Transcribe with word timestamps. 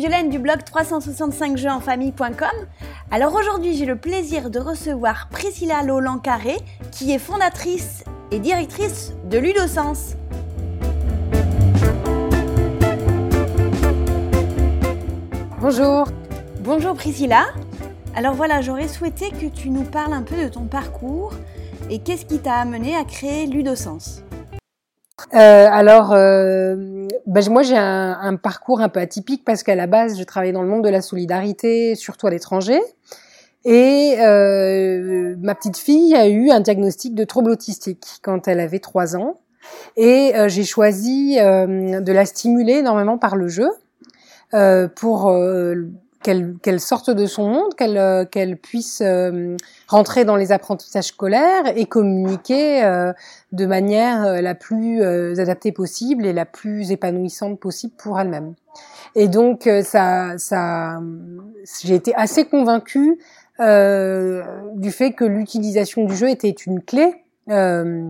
Violaine 0.00 0.30
du 0.30 0.38
blog 0.38 0.60
365jeuxenfamille.com. 0.60 2.48
Alors 3.10 3.34
aujourd'hui, 3.34 3.76
j'ai 3.76 3.84
le 3.84 3.96
plaisir 3.96 4.48
de 4.48 4.58
recevoir 4.58 5.28
Priscilla 5.28 5.82
Lolan-Carré, 5.82 6.56
qui 6.90 7.12
est 7.12 7.18
fondatrice 7.18 8.02
et 8.30 8.38
directrice 8.38 9.12
de 9.26 9.36
Ludosens. 9.36 10.16
Bonjour. 15.60 16.08
Bonjour 16.60 16.94
Priscilla. 16.94 17.48
Alors 18.16 18.32
voilà, 18.32 18.62
j'aurais 18.62 18.88
souhaité 18.88 19.28
que 19.28 19.54
tu 19.54 19.68
nous 19.68 19.84
parles 19.84 20.14
un 20.14 20.22
peu 20.22 20.44
de 20.44 20.48
ton 20.48 20.64
parcours 20.64 21.34
et 21.90 21.98
qu'est-ce 21.98 22.24
qui 22.24 22.38
t'a 22.38 22.54
amené 22.54 22.96
à 22.96 23.04
créer 23.04 23.46
Ludosens. 23.46 24.22
Euh, 25.34 25.68
alors, 25.70 26.12
euh, 26.12 27.06
ben, 27.26 27.50
moi 27.50 27.62
j'ai 27.62 27.76
un, 27.76 28.18
un, 28.20 28.36
parcours 28.36 28.80
un 28.80 28.88
peu 28.88 29.00
atypique 29.00 29.44
parce 29.44 29.62
qu'à 29.62 29.74
la 29.74 29.86
base 29.86 30.18
je 30.18 30.24
travaillais 30.24 30.52
dans 30.52 30.62
le 30.62 30.68
monde 30.68 30.84
de 30.84 30.88
la 30.88 31.02
solidarité, 31.02 31.94
surtout 31.94 32.26
à 32.26 32.30
l'étranger. 32.30 32.80
Et 33.64 34.16
euh, 34.20 35.36
ma 35.40 35.54
petite 35.54 35.76
fille 35.76 36.14
a 36.14 36.28
eu 36.28 36.50
un 36.50 36.60
diagnostic 36.60 37.14
de 37.14 37.24
trouble 37.24 37.50
autistique 37.50 38.20
quand 38.22 38.48
elle 38.48 38.60
avait 38.60 38.78
trois 38.78 39.16
ans. 39.16 39.40
Et 39.96 40.32
euh, 40.34 40.48
j'ai 40.48 40.64
choisi 40.64 41.36
euh, 41.38 42.00
de 42.00 42.12
la 42.12 42.24
stimuler 42.24 42.74
énormément 42.74 43.18
par 43.18 43.36
le 43.36 43.48
jeu 43.48 43.68
euh, 44.54 44.88
pour 44.88 45.26
qu'elle 46.22 46.54
qu'elle 46.62 46.80
sorte 46.80 47.10
de 47.10 47.26
son 47.26 47.48
monde, 47.48 47.74
qu'elle 47.74 48.28
qu'elle 48.30 48.56
puisse 48.56 49.02
rentrer 49.88 50.24
dans 50.24 50.36
les 50.36 50.52
apprentissages 50.52 51.06
scolaires 51.06 51.76
et 51.76 51.86
communiquer 51.86 52.82
de 53.52 53.66
manière 53.66 54.42
la 54.42 54.54
plus 54.54 55.02
adaptée 55.02 55.72
possible 55.72 56.26
et 56.26 56.32
la 56.32 56.44
plus 56.44 56.92
épanouissante 56.92 57.58
possible 57.58 57.94
pour 57.96 58.20
elle-même. 58.20 58.54
Et 59.14 59.28
donc 59.28 59.68
ça 59.82 60.34
ça 60.36 61.00
j'ai 61.82 61.94
été 61.94 62.14
assez 62.14 62.44
convaincue 62.44 63.18
euh, 63.60 64.42
du 64.74 64.90
fait 64.90 65.12
que 65.12 65.24
l'utilisation 65.24 66.06
du 66.06 66.16
jeu 66.16 66.30
était 66.30 66.48
une 66.48 66.82
clé 66.82 67.12
euh, 67.50 68.08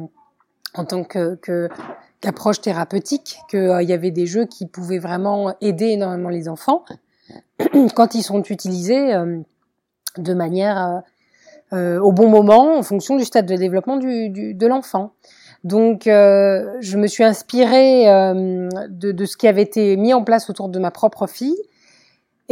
en 0.74 0.84
tant 0.84 1.02
que, 1.02 1.34
que 1.36 1.68
qu'approche 2.20 2.60
thérapeutique, 2.60 3.38
qu'il 3.48 3.58
euh, 3.58 3.82
y 3.82 3.92
avait 3.92 4.12
des 4.12 4.26
jeux 4.26 4.44
qui 4.44 4.66
pouvaient 4.66 4.98
vraiment 4.98 5.54
aider 5.60 5.86
énormément 5.86 6.28
les 6.28 6.48
enfants 6.48 6.84
quand 7.94 8.14
ils 8.14 8.22
sont 8.22 8.42
utilisés 8.42 9.14
euh, 9.14 9.38
de 10.16 10.34
manière 10.34 11.02
au 11.72 12.10
bon 12.10 12.28
moment 12.28 12.78
en 12.78 12.82
fonction 12.82 13.16
du 13.16 13.24
stade 13.24 13.46
de 13.46 13.54
développement 13.54 13.96
de 13.96 14.66
l'enfant. 14.66 15.12
Donc, 15.62 16.02
je 16.06 16.96
me 16.96 17.06
suis 17.06 17.22
inspirée 17.22 18.06
de, 18.88 19.24
ce 19.24 19.36
qui 19.36 19.46
avait 19.46 19.62
été 19.62 19.96
mis 19.96 20.12
en 20.12 20.24
place 20.24 20.50
autour 20.50 20.68
de 20.68 20.80
ma 20.80 20.90
propre 20.90 21.28
fille 21.28 21.54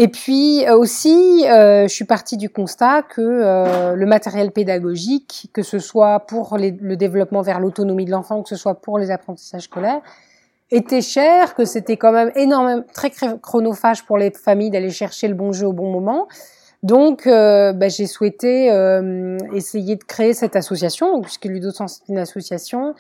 et 0.01 0.07
puis 0.07 0.65
euh, 0.65 0.79
aussi, 0.79 1.45
euh, 1.49 1.89
je 1.89 1.93
suis 1.93 2.05
partie 2.05 2.37
du 2.37 2.49
constat 2.49 3.03
que 3.03 3.21
euh, 3.21 3.97
le 3.97 4.07
matériel 4.07 4.53
pédagogique, 4.53 5.51
que 5.53 5.65
ce 5.65 5.81
soit 5.81 6.21
pour 6.21 6.57
le 6.57 6.95
développement 6.95 7.43
vers 7.43 7.59
l'autonomie 7.59 8.05
de 8.05 8.13
l'enfant, 8.13 8.45
que 8.45 8.49
ce 8.49 8.55
soit 8.55 8.77
pour 8.77 9.01
les 9.01 9.11
apprentissages 9.11 9.63
scolaires, 9.63 10.01
était 10.71 11.01
cher, 11.01 11.55
que 11.55 11.65
c'était 11.65 11.97
quand 11.97 12.13
même 12.13 12.31
énormément 12.35 12.85
très 12.93 13.11
chronophage 13.43 14.05
pour 14.05 14.19
les 14.19 14.31
familles 14.31 14.71
d'aller 14.71 14.91
chercher 14.91 15.29
le 15.29 15.35
bon 15.35 15.53
jeu 15.53 15.67
au 15.67 15.73
bon 15.73 15.91
moment. 15.91 16.29
Donc, 16.83 17.27
bah, 17.27 17.89
j'ai 17.89 18.07
souhaité 18.07 18.67
essayer 19.55 19.97
de 19.97 20.05
créer 20.05 20.35
cette 20.35 20.55
association, 20.55 21.21
puisque 21.23 21.47
Ludosens 21.47 22.03
est 22.03 22.09
une 22.09 22.19
association 22.19 22.95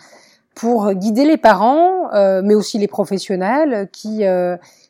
pour 0.54 0.92
guider 0.94 1.24
les 1.24 1.36
parents, 1.36 2.10
mais 2.42 2.54
aussi 2.54 2.78
les 2.78 2.88
professionnels 2.88 3.88
qui 3.92 4.24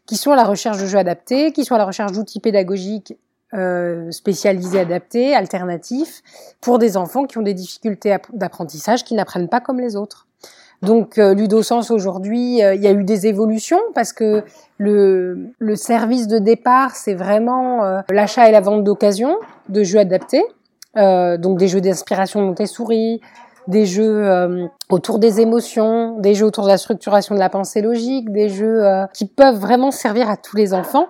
qui 0.09 0.17
sont 0.17 0.33
à 0.33 0.37
la 0.37 0.45
recherche 0.45 0.81
de 0.81 0.87
jeux 0.87 0.99
adaptés, 0.99 1.53
qui 1.53 1.67
sont 1.67 1.75
à 1.75 1.79
la 1.79 1.85
recherche 1.85 2.13
d'outils 2.13 2.41
pédagogiques 2.41 3.15
euh, 3.55 4.11
spécialisés, 4.11 4.81
adaptés, 4.81 5.35
alternatifs, 5.35 6.23
pour 6.63 6.79
des 6.79 6.97
enfants 6.97 7.25
qui 7.25 7.37
ont 7.37 7.43
des 7.43 7.55
difficultés 7.55 8.17
d'apprentissage, 8.33 9.05
qui 9.05 9.15
n'apprennent 9.15 9.49
pas 9.49 9.61
comme 9.61 9.81
les 9.81 9.97
autres. 9.97 10.28
Donc 10.83 11.19
euh, 11.19 11.35
Ludosens 11.35 11.91
aujourd'hui, 11.91 12.63
euh, 12.63 12.75
il 12.75 12.83
y 12.83 12.87
a 12.87 12.93
eu 12.93 13.05
des 13.05 13.27
évolutions 13.27 13.81
parce 13.95 14.13
que 14.13 14.45
le, 14.79 15.51
le 15.59 15.77
service 15.77 16.29
de 16.29 16.39
départ, 16.39 16.95
c'est 16.95 17.15
vraiment 17.15 17.85
euh, 17.85 18.01
l'achat 18.11 18.49
et 18.49 18.53
la 18.53 18.61
vente 18.61 18.85
d'occasion 18.85 19.39
de 19.69 19.83
jeux 19.83 19.99
adaptés, 19.99 20.45
donc 20.95 21.59
des 21.59 21.69
jeux 21.69 21.81
d'inspiration 21.81 22.41
Montessori, 22.43 23.21
des 23.69 23.85
jeux 23.85 24.27
euh, 24.27 24.67
autour 24.89 25.19
des 25.19 25.41
émotions, 25.41 26.19
des 26.19 26.35
jeux 26.35 26.47
autour 26.47 26.65
de 26.65 26.71
la 26.71 26.79
structuration 26.79 27.35
de 27.35 27.41
la 27.41 27.51
pensée 27.51 27.83
logique, 27.83 28.33
des 28.33 28.49
jeux 28.49 28.85
euh, 28.85 29.07
qui 29.13 29.27
peuvent 29.27 29.59
vraiment 29.59 29.91
servir 29.91 30.29
à 30.29 30.37
tous 30.39 30.57
les 30.57 30.73
enfants 30.73 31.09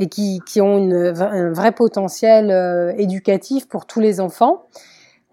et 0.00 0.08
qui, 0.08 0.40
qui 0.44 0.60
ont 0.60 0.78
une, 0.78 1.14
un 1.20 1.52
vrai 1.52 1.70
potentiel 1.70 2.50
euh, 2.50 2.92
éducatif 2.98 3.68
pour 3.68 3.86
tous 3.86 4.00
les 4.00 4.20
enfants. 4.20 4.64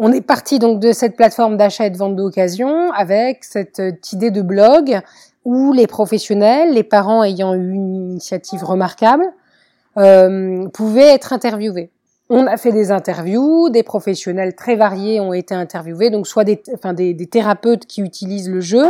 On 0.01 0.13
est 0.13 0.21
parti 0.21 0.59
donc 0.59 0.79
de 0.79 0.93
cette 0.93 1.17
plateforme 1.17 1.57
d'achat 1.57 1.85
et 1.85 1.89
de 1.89 1.97
vente 1.97 2.15
d'occasion 2.15 2.89
avec 2.93 3.43
cette 3.43 4.13
idée 4.13 4.31
de 4.31 4.41
blog 4.41 5.01
où 5.43 5.73
les 5.73 5.87
professionnels, 5.87 6.73
les 6.73 6.83
parents 6.83 7.21
ayant 7.21 7.53
eu 7.53 7.73
une 7.73 8.11
initiative 8.11 8.63
remarquable, 8.63 9.25
euh, 9.97 10.67
pouvaient 10.69 11.13
être 11.13 11.33
interviewés. 11.33 11.91
On 12.29 12.47
a 12.47 12.55
fait 12.55 12.71
des 12.71 12.91
interviews, 12.91 13.69
des 13.69 13.83
professionnels 13.83 14.55
très 14.55 14.75
variés 14.75 15.19
ont 15.19 15.33
été 15.33 15.53
interviewés, 15.53 16.11
donc 16.11 16.27
soit 16.27 16.45
des, 16.45 16.61
enfin 16.73 16.93
des 16.93 17.15
thérapeutes 17.25 17.85
qui 17.85 18.01
utilisent 18.01 18.49
le 18.49 18.61
jeu, 18.61 18.85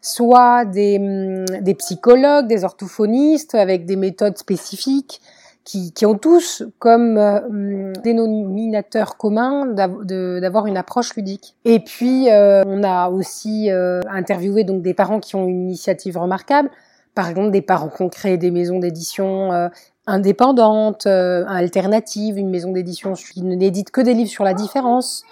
soit 0.00 0.64
des, 0.64 0.98
hum, 0.98 1.44
des, 1.60 1.74
psychologues, 1.74 2.46
des 2.46 2.64
orthophonistes 2.64 3.54
avec 3.54 3.84
des 3.84 3.96
méthodes 3.96 4.38
spécifiques 4.38 5.20
qui, 5.68 5.92
qui 5.92 6.06
ont 6.06 6.16
tous 6.16 6.62
comme 6.78 7.18
euh, 7.18 7.92
dénominateur 8.02 9.18
commun 9.18 9.66
d'avoir 9.66 10.66
une 10.66 10.78
approche 10.78 11.14
ludique. 11.14 11.56
Et 11.66 11.78
puis 11.78 12.30
euh, 12.30 12.62
on 12.66 12.82
a 12.82 13.10
aussi 13.10 13.70
euh, 13.70 14.00
interviewé 14.10 14.64
donc 14.64 14.80
des 14.80 14.94
parents 14.94 15.20
qui 15.20 15.36
ont 15.36 15.46
une 15.46 15.68
initiative 15.68 16.16
remarquable, 16.16 16.70
par 17.14 17.28
exemple 17.28 17.50
des 17.50 17.60
parents 17.60 17.90
qui 17.90 18.00
ont 18.00 18.08
créé 18.08 18.38
des 18.38 18.50
maisons 18.50 18.78
d'édition 18.78 19.52
euh, 19.52 19.68
indépendante, 20.06 21.06
euh, 21.06 21.44
alternative, 21.46 22.38
une 22.38 22.48
maison 22.48 22.72
d'édition 22.72 23.12
qui 23.12 23.42
n'édite 23.42 23.90
que 23.90 24.00
des 24.00 24.14
livres 24.14 24.30
sur 24.30 24.44
la 24.44 24.54
différence, 24.54 25.22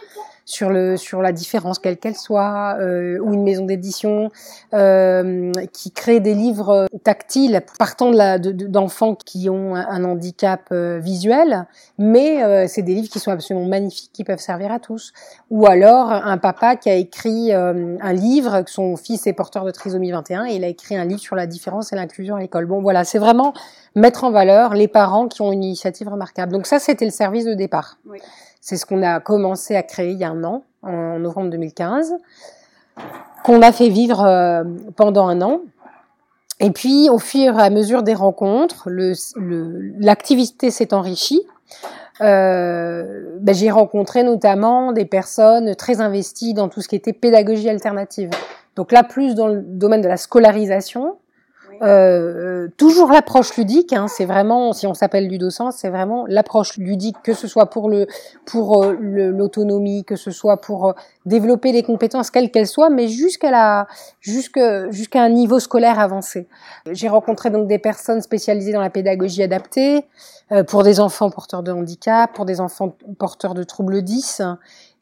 sur 0.47 0.71
le 0.71 0.97
sur 0.97 1.21
la 1.21 1.33
différence 1.33 1.79
quelle 1.79 1.99
qu'elle 1.99 2.15
soit, 2.15 2.77
euh, 2.81 3.19
ou 3.19 3.35
une 3.35 3.43
maison 3.43 3.67
d'édition 3.67 4.31
euh, 4.73 5.53
qui 5.73 5.91
crée 5.91 6.21
des 6.21 6.35
livres 6.35 6.87
tactiles 7.05 7.63
partant 7.79 8.11
de 8.11 8.53
d'enfants 8.53 9.17
qui 9.17 9.51
ont 9.51 9.75
un, 9.75 10.05
handicap 10.05 10.69
euh, 10.71 11.01
visuel, 11.03 11.67
mais 11.99 12.45
euh, 12.45 12.67
c'est 12.69 12.83
des 12.83 12.95
livres 12.95 13.09
qui 13.09 13.19
sont 13.19 13.33
absolument 13.33 13.67
magnifiques, 13.67 14.13
qui 14.13 14.23
peuvent 14.23 14.39
servir 14.39 14.71
à 14.71 14.79
tous. 14.79 15.13
Ou 15.51 15.67
alors 15.67 16.11
un 16.13 16.39
papa 16.39 16.77
qui 16.77 16.89
a 16.89 16.95
écrit 16.95 17.53
euh, 17.53 17.97
un 18.01 18.13
livre, 18.13 18.63
son 18.67 18.97
fils 18.97 19.27
est 19.27 19.33
porteur 19.33 19.65
de 19.65 19.73
trisomie 19.73 20.13
21, 20.13 20.47
et 20.47 20.55
il 20.55 20.65
a 20.65 20.69
écrit 20.69 20.97
un 20.97 21.05
livre 21.05 21.21
sur 21.21 21.35
la 21.35 21.47
différence 21.47 21.93
et 21.93 21.97
l'inclusion 21.97 22.37
à 22.37 22.41
l'école. 22.41 22.67
Bon, 22.67 22.81
voilà, 22.81 23.05
c'est 23.05 23.19
vraiment 23.19 23.53
mettre 23.97 24.23
en 24.23 24.31
valeur 24.31 24.75
les 24.75 24.89
parents 24.89 25.27
qui 25.27 25.43
ont 25.43 25.51
une 25.51 25.65
initiative 25.65 26.09
remarquable. 26.09 26.53
Donc 26.53 26.67
ça, 26.67 26.79
c'était 26.79 27.05
le 27.05 27.11
service 27.11 27.45
de 27.45 27.55
départ. 27.55 27.99
Oui. 28.07 28.21
C'est 28.69 28.77
ce 28.77 28.85
qu'on 28.85 29.05
a 29.05 29.21
commencé 29.21 29.77
à 29.77 29.85
créer 29.85 30.11
il 30.11 30.19
y 30.19 30.25
a 30.25 30.31
un 30.31 30.43
an, 30.43 30.65
en 30.83 31.21
novembre 31.21 31.51
2015, 31.51 32.15
qu'on 33.45 33.63
a 33.63 33.71
fait 33.71 33.91
vivre 33.91 34.25
euh, 34.25 34.65
pendant 34.97 35.29
un 35.29 35.41
an. 35.41 35.61
Et 36.59 36.73
puis, 36.73 37.09
au 37.09 37.21
fur 37.21 37.61
et 37.61 37.63
à 37.63 37.71
mesure 37.71 38.03
des 38.03 38.15
rencontres, 38.15 38.91
l'activité 40.01 40.73
s'est 40.73 40.93
enrichie. 40.95 41.43
Euh, 42.21 43.37
ben, 43.39 43.55
j'ai 43.55 43.71
rencontré 43.71 44.25
notamment 44.25 44.91
des 44.91 45.05
personnes 45.05 45.77
très 45.77 46.01
investies 46.01 46.53
dans 46.53 46.69
tout 46.69 46.81
ce 46.81 46.89
qui 46.89 46.97
était 46.97 47.13
pédagogie 47.13 47.69
alternative. 47.69 48.31
Donc 48.75 48.91
là, 48.91 49.05
plus 49.05 49.37
dans 49.37 49.47
le 49.47 49.63
domaine 49.63 50.01
de 50.01 50.09
la 50.09 50.17
scolarisation, 50.17 51.19
euh, 51.83 52.69
toujours 52.77 53.11
l'approche 53.11 53.57
ludique, 53.57 53.93
hein, 53.93 54.09
c'est 54.09 54.25
vraiment, 54.25 54.73
si 54.73 54.87
on 54.87 54.95
s'appelle 54.95 55.29
ludosens, 55.29 55.73
c'est 55.73 55.89
vraiment 55.89 56.25
l'approche 56.29 56.77
ludique, 56.77 57.17
que 57.23 57.35
ce 57.35 57.49
soit 57.49 57.67
pour 57.67 57.89
le 57.89 58.07
pour 58.45 58.85
euh, 58.85 58.93
l'autonomie, 58.93 60.05
que 60.05 60.17
ce 60.17 60.31
soit 60.31 60.61
pour 60.61 60.89
euh, 60.89 60.93
développer 61.25 61.73
les 61.73 61.83
compétences 61.83 62.31
quelles 62.31 62.51
qu'elles 62.51 62.67
soient, 62.67 62.91
mais 62.91 63.09
jusqu'à 63.09 63.51
la 63.51 63.87
jusqu'à 64.21 64.91
jusqu'à 64.91 65.23
un 65.23 65.29
niveau 65.29 65.59
scolaire 65.59 65.99
avancé. 65.99 66.49
J'ai 66.91 67.09
rencontré 67.09 67.51
donc 67.51 67.69
des 67.69 67.79
personnes 67.79 68.23
spécialisées 68.23 68.73
dans 68.73 68.81
la 68.81 68.91
pédagogie 68.91 69.43
adaptée 69.43 70.05
pour 70.69 70.85
des 70.85 71.01
enfants 71.01 71.29
porteurs 71.29 71.65
de 71.65 71.73
handicap, 71.73 72.33
pour 72.33 72.45
des 72.45 72.61
enfants 72.61 72.97
porteurs 73.19 73.55
de 73.55 73.65
troubles 73.65 74.03
10 74.03 74.43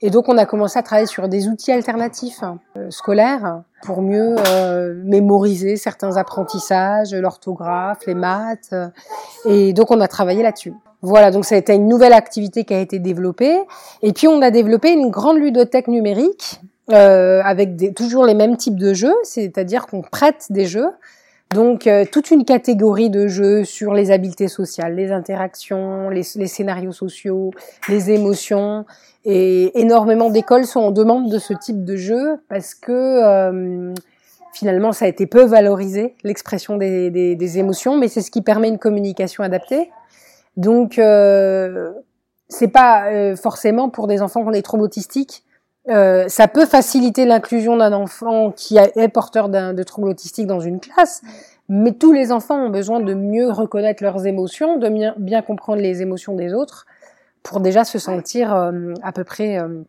et 0.04 0.10
donc 0.10 0.28
on 0.28 0.36
a 0.36 0.44
commencé 0.44 0.78
à 0.78 0.82
travailler 0.82 1.06
sur 1.06 1.28
des 1.30 1.48
outils 1.48 1.72
alternatifs 1.72 2.44
euh, 2.76 2.90
scolaires 2.90 3.62
pour 3.82 4.02
mieux 4.02 4.36
euh, 4.48 5.00
mémoriser 5.02 5.76
certains 5.78 6.18
apprentissages, 6.18 7.14
l'orthographe, 7.14 8.00
les 8.06 8.14
maths. 8.14 8.74
Et 9.46 9.72
donc 9.72 9.90
on 9.90 10.02
a 10.02 10.06
travaillé 10.06 10.42
là-dessus. 10.42 10.74
Voilà, 11.00 11.30
donc 11.30 11.46
ça 11.46 11.54
a 11.54 11.58
été 11.58 11.72
une 11.72 11.88
nouvelle 11.88 12.12
activité 12.12 12.64
qui 12.64 12.74
a 12.74 12.80
été 12.80 12.98
développée. 12.98 13.58
Et 14.02 14.12
puis 14.12 14.28
on 14.28 14.42
a 14.42 14.50
développé 14.50 14.90
une 14.90 15.08
grande 15.08 15.38
ludothèque 15.38 15.88
numérique 15.88 16.60
euh, 16.92 17.40
avec 17.42 17.74
des, 17.74 17.94
toujours 17.94 18.26
les 18.26 18.34
mêmes 18.34 18.58
types 18.58 18.78
de 18.78 18.92
jeux, 18.92 19.16
c'est-à-dire 19.22 19.86
qu'on 19.86 20.02
prête 20.02 20.48
des 20.50 20.66
jeux 20.66 20.90
Donc 21.54 21.86
euh, 21.86 22.04
toute 22.10 22.32
une 22.32 22.44
catégorie 22.44 23.10
de 23.10 23.28
jeux 23.28 23.64
sur 23.64 23.94
les 23.94 24.10
habiletés 24.10 24.48
sociales, 24.48 24.96
les 24.96 25.12
interactions, 25.12 26.10
les, 26.10 26.24
scénarios 26.24 26.90
sociaux, 26.90 27.52
les 27.88 28.10
émotions. 28.10 28.84
Et 29.24 29.80
énormément 29.80 30.30
d'écoles 30.30 30.66
sont 30.66 30.80
en 30.80 30.90
demande 30.90 31.30
de 31.30 31.38
ce 31.38 31.54
type 31.54 31.84
de 31.84 31.94
jeu 31.94 32.40
parce 32.48 32.74
que 32.74 32.90
euh, 32.90 33.94
finalement 34.52 34.90
ça 34.90 35.04
a 35.04 35.08
été 35.08 35.28
peu 35.28 35.44
valorisé, 35.44 36.16
l'expression 36.24 36.76
des, 36.76 37.58
émotions, 37.58 37.98
mais 37.98 38.08
c'est 38.08 38.20
ce 38.20 38.32
qui 38.32 38.42
permet 38.42 38.68
une 38.68 38.80
communication 38.80 39.44
adaptée. 39.44 39.92
Donc 40.56 40.98
euh, 40.98 41.92
c'est 42.48 42.68
pas 42.68 43.12
euh, 43.12 43.36
forcément 43.36 43.90
pour 43.90 44.08
des 44.08 44.22
enfants 44.22 44.40
ont 44.40 44.50
des 44.50 44.62
troubles 44.62 44.82
autistiques. 44.82 45.44
Euh, 45.90 46.28
ça 46.28 46.48
peut 46.48 46.64
faciliter 46.64 47.26
l'inclusion 47.26 47.76
d'un 47.76 47.92
enfant 47.92 48.50
qui 48.50 48.78
est 48.78 49.08
porteur 49.08 49.48
de 49.48 49.82
troubles 49.82 50.08
autistiques 50.08 50.46
dans 50.46 50.60
une 50.60 50.80
classe, 50.80 51.22
mais 51.68 51.92
tous 51.92 52.12
les 52.12 52.32
enfants 52.32 52.56
ont 52.56 52.70
besoin 52.70 53.00
de 53.00 53.12
mieux 53.14 53.50
reconnaître 53.50 54.02
leurs 54.02 54.26
émotions, 54.26 54.78
de 54.78 54.88
bien, 54.88 55.14
bien 55.18 55.42
comprendre 55.42 55.82
les 55.82 56.00
émotions 56.00 56.34
des 56.34 56.54
autres, 56.54 56.86
pour 57.42 57.60
déjà 57.60 57.84
se 57.84 57.98
sentir 57.98 58.54
euh, 58.54 58.94
à 59.02 59.12
peu 59.12 59.24
près 59.24 59.58
euh, 59.58 59.82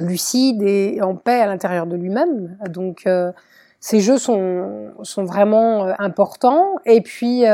lucide 0.00 0.62
et 0.62 1.00
en 1.02 1.14
paix 1.14 1.40
à 1.40 1.46
l'intérieur 1.46 1.86
de 1.86 1.96
lui-même. 1.96 2.56
Donc 2.68 3.06
ces 3.80 4.00
jeux 4.00 4.16
sont, 4.18 4.90
sont 5.02 5.24
vraiment 5.24 5.84
importants. 5.98 6.76
Et 6.86 7.02
puis 7.02 7.44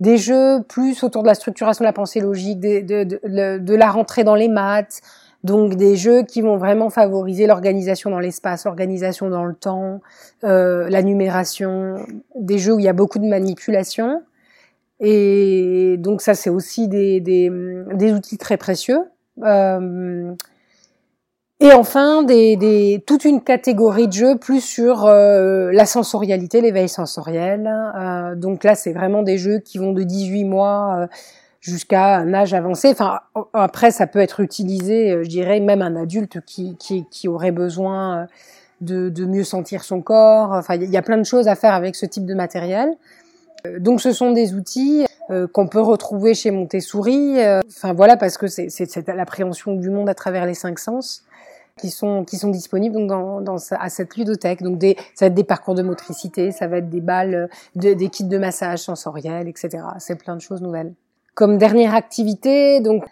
des 0.00 0.16
jeux 0.18 0.62
plus 0.68 1.02
autour 1.02 1.22
de 1.22 1.28
la 1.28 1.34
structuration 1.34 1.84
de 1.84 1.88
la 1.88 1.94
pensée 1.94 2.20
logique, 2.20 2.60
de, 2.60 2.80
de, 2.82 3.18
de, 3.26 3.58
de 3.58 3.74
la 3.74 3.90
rentrée 3.90 4.24
dans 4.24 4.34
les 4.34 4.48
maths, 4.48 5.00
donc 5.44 5.74
des 5.76 5.94
jeux 5.94 6.22
qui 6.22 6.40
vont 6.40 6.56
vraiment 6.56 6.88
favoriser 6.88 7.46
l'organisation 7.46 8.10
dans 8.10 8.18
l'espace, 8.18 8.64
l'organisation 8.64 9.28
dans 9.28 9.44
le 9.44 9.54
temps, 9.54 10.00
euh, 10.42 10.88
la 10.88 11.02
numération, 11.02 11.96
des 12.34 12.58
jeux 12.58 12.74
où 12.74 12.78
il 12.78 12.84
y 12.84 12.88
a 12.88 12.94
beaucoup 12.94 13.18
de 13.18 13.28
manipulation. 13.28 14.22
Et 15.00 15.96
donc 15.98 16.22
ça, 16.22 16.34
c'est 16.34 16.50
aussi 16.50 16.88
des, 16.88 17.20
des, 17.20 17.50
des, 17.92 18.12
outils 18.14 18.38
très 18.38 18.56
précieux. 18.56 19.00
Euh, 19.42 20.34
et 21.60 21.72
enfin, 21.72 22.22
des, 22.22 22.56
des, 22.56 23.02
toute 23.06 23.24
une 23.24 23.42
catégorie 23.42 24.08
de 24.08 24.12
jeux 24.12 24.36
plus 24.36 24.60
sur 24.60 25.04
euh, 25.04 25.70
la 25.72 25.86
sensorialité, 25.86 26.60
l'éveil 26.60 26.88
sensoriel. 26.88 27.70
Euh, 27.96 28.34
donc 28.34 28.64
là, 28.64 28.74
c'est 28.74 28.92
vraiment 28.92 29.22
des 29.22 29.38
jeux 29.38 29.60
qui 29.60 29.78
vont 29.78 29.92
de 29.92 30.02
18 30.02 30.44
mois 30.44 30.96
euh, 30.98 31.06
jusqu'à 31.64 32.16
un 32.16 32.34
âge 32.34 32.52
avancé. 32.52 32.90
Enfin, 32.90 33.20
après, 33.54 33.90
ça 33.90 34.06
peut 34.06 34.18
être 34.18 34.40
utilisé, 34.40 35.10
euh, 35.10 35.22
je 35.24 35.28
dirais, 35.28 35.60
même 35.60 35.80
un 35.80 35.96
adulte 35.96 36.40
qui, 36.44 36.76
qui, 36.76 37.06
qui 37.10 37.26
aurait 37.26 37.52
besoin 37.52 38.26
de, 38.82 39.08
de, 39.08 39.24
mieux 39.24 39.44
sentir 39.44 39.82
son 39.82 40.02
corps. 40.02 40.52
Enfin, 40.52 40.74
il 40.74 40.90
y 40.90 40.96
a 40.96 41.02
plein 41.02 41.16
de 41.16 41.24
choses 41.24 41.48
à 41.48 41.54
faire 41.54 41.72
avec 41.72 41.96
ce 41.96 42.04
type 42.04 42.26
de 42.26 42.34
matériel. 42.34 42.92
Donc, 43.78 44.02
ce 44.02 44.12
sont 44.12 44.32
des 44.32 44.52
outils 44.52 45.06
qu'on 45.54 45.68
peut 45.68 45.80
retrouver 45.80 46.34
chez 46.34 46.50
Montessori. 46.50 47.38
Enfin, 47.66 47.94
voilà, 47.94 48.18
parce 48.18 48.36
que 48.36 48.46
c'est 48.46 49.08
l'appréhension 49.08 49.74
du 49.74 49.88
monde 49.88 50.10
à 50.10 50.14
travers 50.14 50.44
les 50.44 50.52
cinq 50.52 50.78
sens 50.78 51.24
qui 51.76 51.90
sont 51.90 52.24
qui 52.24 52.36
sont 52.36 52.50
disponibles 52.50 52.94
donc 52.94 53.08
dans, 53.08 53.40
dans 53.40 53.56
à 53.70 53.88
cette 53.88 54.16
ludothèque. 54.16 54.62
Donc 54.62 54.78
des 54.78 54.96
ça 55.14 55.24
va 55.24 55.26
être 55.28 55.34
des 55.34 55.44
parcours 55.44 55.74
de 55.74 55.82
motricité, 55.82 56.52
ça 56.52 56.66
va 56.66 56.76
être 56.78 56.90
des 56.90 57.00
balles, 57.00 57.48
de, 57.74 57.94
des 57.94 58.08
kits 58.10 58.24
de 58.24 58.38
massage 58.38 58.80
sensoriel, 58.80 59.48
etc. 59.48 59.78
C'est 59.98 60.16
plein 60.16 60.36
de 60.36 60.42
choses 60.42 60.60
nouvelles. 60.60 60.92
Comme 61.34 61.58
dernière 61.58 61.94
activité, 61.94 62.80
donc 62.80 63.04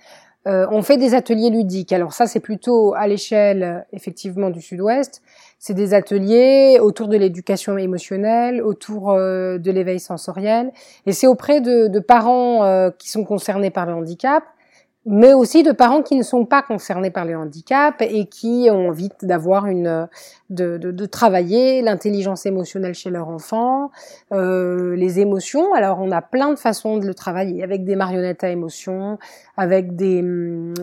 euh, 0.47 0.67
on 0.71 0.83
fait 0.83 0.97
des 0.97 1.15
ateliers 1.15 1.51
ludiques. 1.51 1.93
Alors 1.93 2.13
ça 2.13 2.27
c'est 2.27 2.41
plutôt 2.41 2.95
à 2.95 3.07
l'échelle 3.07 3.87
effectivement 3.93 4.51
du 4.51 4.61
Sud-Ouest. 4.61 5.23
C'est 5.59 5.75
des 5.75 5.95
ateliers 5.95 6.79
autour 6.81 7.07
de 7.07 7.17
l'éducation 7.17 7.79
émotionnelle, 7.79 8.63
autour 8.63 9.13
euh, 9.13 9.59
de 9.59 9.71
l'éveil 9.71 10.01
sensoriel, 10.01 10.73
et 11.07 11.13
c'est 11.13 11.29
auprès 11.29 11.61
de, 11.61 11.87
de 11.87 12.01
parents 12.01 12.65
euh, 12.65 12.91
qui 12.99 13.09
sont 13.09 13.25
concernés 13.25 13.71
par 13.71 13.87
le 13.87 13.95
handicap 13.95 14.43
mais 15.05 15.35
aussi 15.35 15.65
de 15.65 15.73
parents 15.73 16.03
qui 16.03 16.15
ne 16.17 16.23
sont 16.23 16.45
pas 16.45 16.63
concernés 16.63 17.11
par 17.11 17.25
le 17.25 17.37
handicap 17.37 17.97
et 18.01 18.27
qui 18.27 18.69
ont 18.71 18.89
envie 18.89 19.11
d'avoir 19.23 19.67
une 19.67 20.09
de, 20.51 20.79
de, 20.79 20.93
de 20.93 21.07
travailler 21.07 21.83
l'intelligence 21.83 22.47
émotionnelle 22.47 22.95
chez 22.95 23.11
leur 23.11 23.29
enfant, 23.29 23.91
euh, 24.33 24.95
les 24.95 25.19
émotions. 25.19 25.75
Alors 25.75 25.99
on 26.01 26.13
a 26.13 26.23
plein 26.23 26.51
de 26.51 26.59
façons 26.59 26.99
de 26.99 27.07
le 27.07 27.15
travailler 27.15 27.65
avec 27.65 27.85
des 27.85 27.97
marionnettes 27.97 28.45
à 28.45 28.51
émotions, 28.51 29.19
avec 29.57 29.97
des 29.97 30.25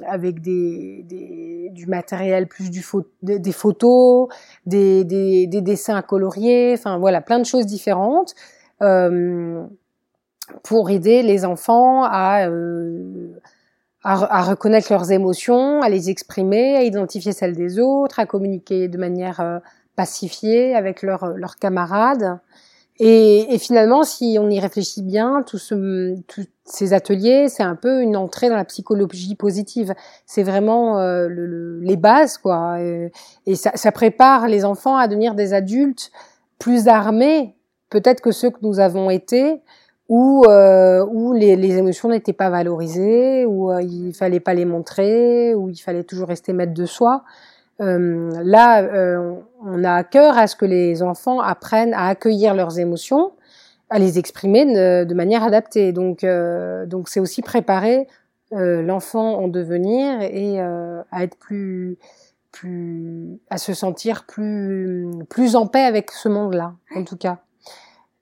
avec 0.07 0.41
des, 0.41 1.05
des 1.07 1.69
du 1.71 1.87
matériel 1.87 2.47
plus 2.47 2.69
du 2.69 2.83
des 3.23 3.51
photos, 3.51 4.27
des, 4.65 5.05
des, 5.05 5.47
des 5.47 5.61
dessins 5.61 5.95
à 5.95 6.01
colorier, 6.01 6.73
enfin 6.73 6.97
voilà 6.97 7.21
plein 7.21 7.39
de 7.39 7.45
choses 7.45 7.65
différentes. 7.65 8.35
Euh, 8.81 9.63
pour 10.63 10.89
aider 10.89 11.21
les 11.21 11.45
enfants 11.45 12.03
à 12.03 12.47
euh, 12.47 13.29
à, 14.03 14.43
reconnaître 14.43 14.91
leurs 14.91 15.11
émotions, 15.11 15.81
à 15.81 15.89
les 15.89 16.09
exprimer, 16.09 16.75
à 16.75 16.83
identifier 16.83 17.33
celles 17.33 17.55
des 17.55 17.79
autres, 17.79 18.19
à 18.19 18.25
communiquer 18.25 18.87
de 18.87 18.97
manière 18.97 19.39
euh, 19.41 19.59
pacifiée 19.95 20.75
avec 20.75 21.01
leurs 21.01 21.27
leurs 21.35 21.57
camarades. 21.57 22.39
Et, 23.01 23.53
et, 23.53 23.57
finalement, 23.57 24.03
si 24.03 24.37
on 24.41 24.49
y 24.49 24.59
réfléchit 24.59 25.03
bien, 25.03 25.41
tout 25.47 25.57
ce, 25.57 26.19
tous 26.27 26.45
ces 26.65 26.91
ateliers, 26.91 27.47
c'est 27.47 27.63
un 27.63 27.75
peu 27.75 28.01
une 28.01 28.17
entrée 28.17 28.49
dans 28.49 28.57
la 28.57 28.65
psychologie 28.65 29.35
positive. 29.35 29.93
C'est 30.25 30.43
vraiment 30.43 30.99
euh, 30.99 31.29
le, 31.29 31.79
les 31.79 31.95
bases, 31.95 32.37
quoi. 32.37 32.81
Et, 32.81 33.11
et 33.45 33.55
ça, 33.55 33.71
ça, 33.75 33.93
prépare 33.93 34.49
les 34.49 34.65
enfants 34.65 34.97
à 34.97 35.07
devenir 35.07 35.33
des 35.33 35.53
adultes 35.53 36.11
plus 36.59 36.89
armés, 36.89 37.55
peut-être 37.89 38.21
que 38.21 38.31
ceux 38.31 38.49
que 38.49 38.59
nous 38.61 38.81
avons 38.81 39.09
été, 39.09 39.61
où 40.09 40.43
euh, 40.47 41.05
où 41.05 41.33
les, 41.33 41.55
les 41.55 41.77
émotions 41.77 42.09
n'étaient 42.09 42.33
pas 42.33 42.49
valorisées, 42.49 43.45
où 43.45 43.71
euh, 43.71 43.81
il 43.81 44.13
fallait 44.13 44.39
pas 44.39 44.53
les 44.55 44.65
montrer, 44.65 45.53
où 45.53 45.69
il 45.69 45.77
fallait 45.77 46.03
toujours 46.03 46.27
rester 46.27 46.51
maître 46.51 46.73
de 46.73 46.85
soi. 46.85 47.23
Euh, 47.81 48.31
là, 48.43 48.81
euh, 48.81 49.35
on 49.65 49.83
a 49.83 49.93
à 49.93 50.03
cœur 50.03 50.37
à 50.37 50.47
ce 50.47 50.55
que 50.55 50.65
les 50.65 51.01
enfants 51.01 51.39
apprennent 51.39 51.93
à 51.93 52.07
accueillir 52.07 52.53
leurs 52.53 52.79
émotions, 52.79 53.31
à 53.89 53.99
les 53.99 54.19
exprimer 54.19 54.65
de, 54.65 55.05
de 55.05 55.13
manière 55.13 55.43
adaptée. 55.43 55.93
Donc, 55.93 56.23
euh, 56.23 56.85
donc 56.85 57.07
c'est 57.07 57.19
aussi 57.19 57.41
préparer 57.41 58.07
l'enfant 58.51 59.37
en 59.37 59.47
devenir 59.47 60.21
et 60.23 60.59
à 60.59 61.23
être 61.23 61.37
plus 61.37 61.99
plus 62.51 63.39
à 63.51 63.59
se 63.59 63.75
sentir 63.75 64.25
plus 64.25 65.07
plus 65.29 65.55
en 65.55 65.67
paix 65.67 65.83
avec 65.83 66.09
ce 66.09 66.29
monde-là, 66.29 66.73
en 66.95 67.03
tout 67.03 67.15
cas. 67.15 67.37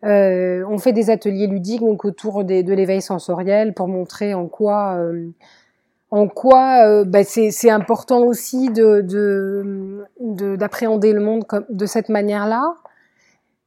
Euh, 0.04 0.64
on 0.70 0.78
fait 0.78 0.94
des 0.94 1.10
ateliers 1.10 1.48
ludiques 1.48 1.82
donc 1.82 2.06
autour 2.06 2.44
de 2.44 2.74
l'éveil 2.74 3.02
sensoriel 3.02 3.74
pour 3.74 3.88
montrer 3.88 4.36
en 4.36 4.48
quoi 4.48 4.96
euh, 4.98 5.30
en 6.12 6.28
quoi 6.28 6.88
euh, 6.88 7.04
bah, 7.04 7.24
c'est 7.24 7.70
important 7.70 8.22
aussi 8.22 8.70
de 8.70 9.02
d'appréhender 10.56 11.14
le 11.14 11.20
monde 11.20 11.46
comme, 11.46 11.66
de 11.70 11.86
cette 11.86 12.10
manière-là. 12.10 12.76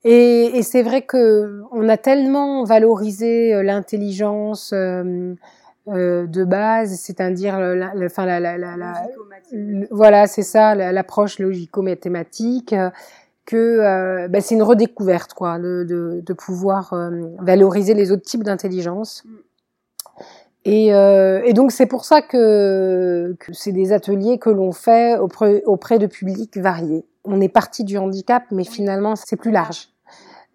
Et, 0.05 0.57
et 0.57 0.63
c'est 0.63 0.83
vrai 0.83 1.03
que 1.03 1.63
on 1.73 1.89
a 1.89 1.97
tellement 1.97 2.65
valorisé 2.65 3.53
euh, 3.53 3.63
l'intelligence 3.63 4.73
euh, 4.73 5.35
de 5.87 6.45
base, 6.45 6.95
c'est-à-dire 6.95 7.59
la, 7.59 7.93
enfin 8.05 8.25
la, 8.25 8.39
la, 8.39 8.57
la 8.57 8.93
voilà, 9.91 10.27
c'est 10.27 10.43
ça, 10.43 10.75
l'approche 10.75 11.39
logico-mathématique 11.41 12.75
que 13.47 13.57
euh, 13.57 14.29
bah, 14.29 14.41
c'est 14.41 14.55
une 14.55 14.63
redécouverte 14.63 15.35
quoi 15.35 15.59
de, 15.59 15.85
de, 15.89 16.23
de 16.25 16.33
pouvoir 16.33 16.93
euh, 16.93 17.11
valoriser 17.41 17.95
les 17.95 18.13
autres 18.13 18.23
types 18.23 18.45
d'intelligence. 18.45 19.25
Et, 20.65 20.95
euh, 20.95 21.41
et, 21.45 21.55
donc 21.55 21.73
c'est 21.73 21.87
pour 21.87 22.05
ça 22.05 22.21
que, 22.21 23.35
que 23.41 23.53
c'est 23.55 23.73
des 23.73 23.93
ateliers 23.93 24.39
que 24.39 24.51
l'on 24.51 24.73
fait 24.73 25.19
auprès, 25.19 25.63
auprès 25.65 25.99
de 25.99 26.07
publics 26.07 26.57
variés. 26.59 27.07
On 27.25 27.41
est 27.41 27.49
parti 27.49 27.83
du 27.83 27.97
handicap 27.97 28.45
mais 28.51 28.65
finalement 28.65 29.17
c'est 29.17 29.37
plus 29.37 29.51
large 29.51 29.89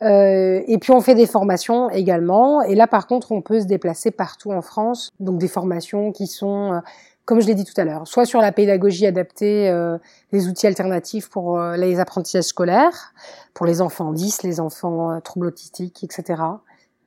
euh, 0.04 0.62
et 0.68 0.78
puis 0.78 0.92
on 0.92 1.02
fait 1.02 1.16
des 1.16 1.26
formations 1.26 1.90
également 1.90 2.62
et 2.62 2.76
là 2.76 2.86
par 2.86 3.08
contre 3.08 3.32
on 3.32 3.42
peut 3.42 3.62
se 3.62 3.66
déplacer 3.66 4.12
partout 4.12 4.52
en 4.52 4.62
France 4.62 5.10
donc 5.22 5.38
des 5.38 5.48
formations 5.48 6.12
qui 6.12 6.28
sont 6.28 6.82
comme 7.26 7.42
je 7.42 7.48
l'ai 7.48 7.56
dit 7.56 7.66
tout 7.66 7.74
à 7.78 7.84
l'heure, 7.84 8.08
soit 8.08 8.26
sur 8.26 8.40
la 8.40 8.52
pédagogie 8.52 9.08
adaptée, 9.08 9.70
euh, 9.70 9.98
les 10.32 10.48
outils 10.48 10.68
alternatifs 10.68 11.30
pour 11.30 11.60
euh, 11.60 11.76
les 11.76 12.00
apprentissages 12.00 12.44
scolaires, 12.44 13.14
pour 13.54 13.66
les 13.66 13.82
enfants 13.82 14.14
10, 14.14 14.44
les 14.44 14.60
enfants 14.60 15.12
euh, 15.12 15.20
troubles 15.20 15.48
autistiques, 15.48 16.04
etc. 16.04 16.44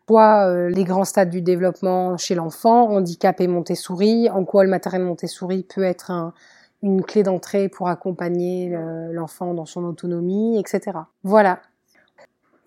Soit 0.08 0.48
euh, 0.48 0.68
les 0.70 0.84
grands 0.84 1.04
stades 1.04 1.30
du 1.30 1.40
développement 1.40 2.16
chez 2.16 2.34
l'enfant, 2.34 2.90
handicap 2.90 3.40
et 3.40 3.46
Montessori, 3.46 4.28
en 4.28 4.44
quoi 4.44 4.64
le 4.64 4.70
matériel 4.70 5.02
Montessori 5.02 5.62
peut 5.62 5.84
être 5.84 6.10
un, 6.10 6.34
une 6.82 7.04
clé 7.04 7.22
d'entrée 7.22 7.68
pour 7.68 7.88
accompagner 7.88 8.76
l'enfant 9.12 9.54
dans 9.54 9.66
son 9.66 9.84
autonomie, 9.84 10.58
etc. 10.58 10.98
Voilà. 11.22 11.60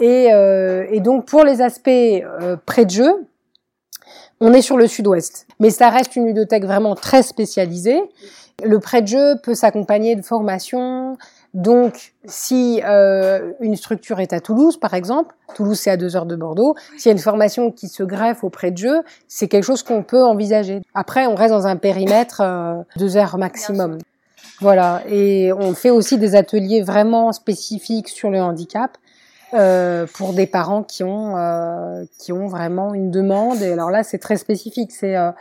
Et, 0.01 0.25
et 0.25 1.00
donc 1.00 1.25
pour 1.25 1.43
les 1.43 1.62
aspects 1.62 1.89
près 2.65 2.86
de 2.86 2.89
jeu, 2.89 3.25
on 4.39 4.51
est 4.53 4.63
sur 4.63 4.75
le 4.75 4.88
sud-ouest, 4.88 5.46
mais 5.60 5.70
ça 5.70 5.89
reste 5.89 6.15
une 6.15 6.25
ludothèque 6.25 6.65
vraiment 6.65 6.96
très 6.96 7.22
spécialisée. 7.22 8.01
Le 8.63 8.79
prêt 8.79 9.03
de 9.03 9.08
jeu 9.08 9.36
peut 9.43 9.53
s'accompagner 9.53 10.15
de 10.15 10.24
formations, 10.24 11.17
Donc, 11.53 12.13
si 12.25 12.81
euh, 12.86 13.51
une 13.60 13.75
structure 13.75 14.22
est 14.22 14.31
à 14.31 14.39
Toulouse, 14.39 14.77
par 14.77 14.93
exemple, 14.93 15.36
Toulouse 15.53 15.77
c'est 15.77 15.91
à 15.91 15.98
deux 15.98 16.15
heures 16.15 16.25
de 16.25 16.38
Bordeaux, 16.38 16.75
s'il 16.98 17.08
y 17.08 17.10
a 17.10 17.12
une 17.12 17.17
formation 17.17 17.72
qui 17.72 17.89
se 17.89 18.03
greffe 18.03 18.43
auprès 18.43 18.72
de 18.72 18.77
jeu, 18.77 19.01
c'est 19.27 19.50
quelque 19.50 19.65
chose 19.65 19.84
qu'on 19.84 20.01
peut 20.01 20.24
envisager. 20.24 20.81
Après, 20.93 21.27
on 21.27 21.36
reste 21.36 21.53
dans 21.53 21.67
un 21.67 21.75
périmètre 21.75 22.39
euh, 22.41 22.75
deux 22.96 23.17
heures 23.17 23.38
maximum. 23.38 23.98
Voilà, 24.62 25.01
et 25.10 25.51
on 25.51 25.74
fait 25.74 25.89
aussi 25.89 26.17
des 26.17 26.36
ateliers 26.36 26.84
vraiment 26.84 27.34
spécifiques 27.34 28.08
sur 28.08 28.29
le 28.29 28.39
handicap. 28.39 28.98
Euh, 29.53 30.05
pour 30.13 30.34
des 30.34 30.48
parents 30.48 30.81
qui 30.81 31.03
ont 31.03 31.36
euh, 31.36 32.05
qui 32.20 32.31
ont 32.31 32.48
vraiment 32.48 32.93
une 32.93 33.12
demande 33.12 33.62
et 33.62 33.74
alors 33.74 33.91
là 33.91 34.01
c'est 34.01 34.17
très 34.17 34.38
spécifique 34.38 34.93
c'est 34.93 35.17
euh, 35.17 35.31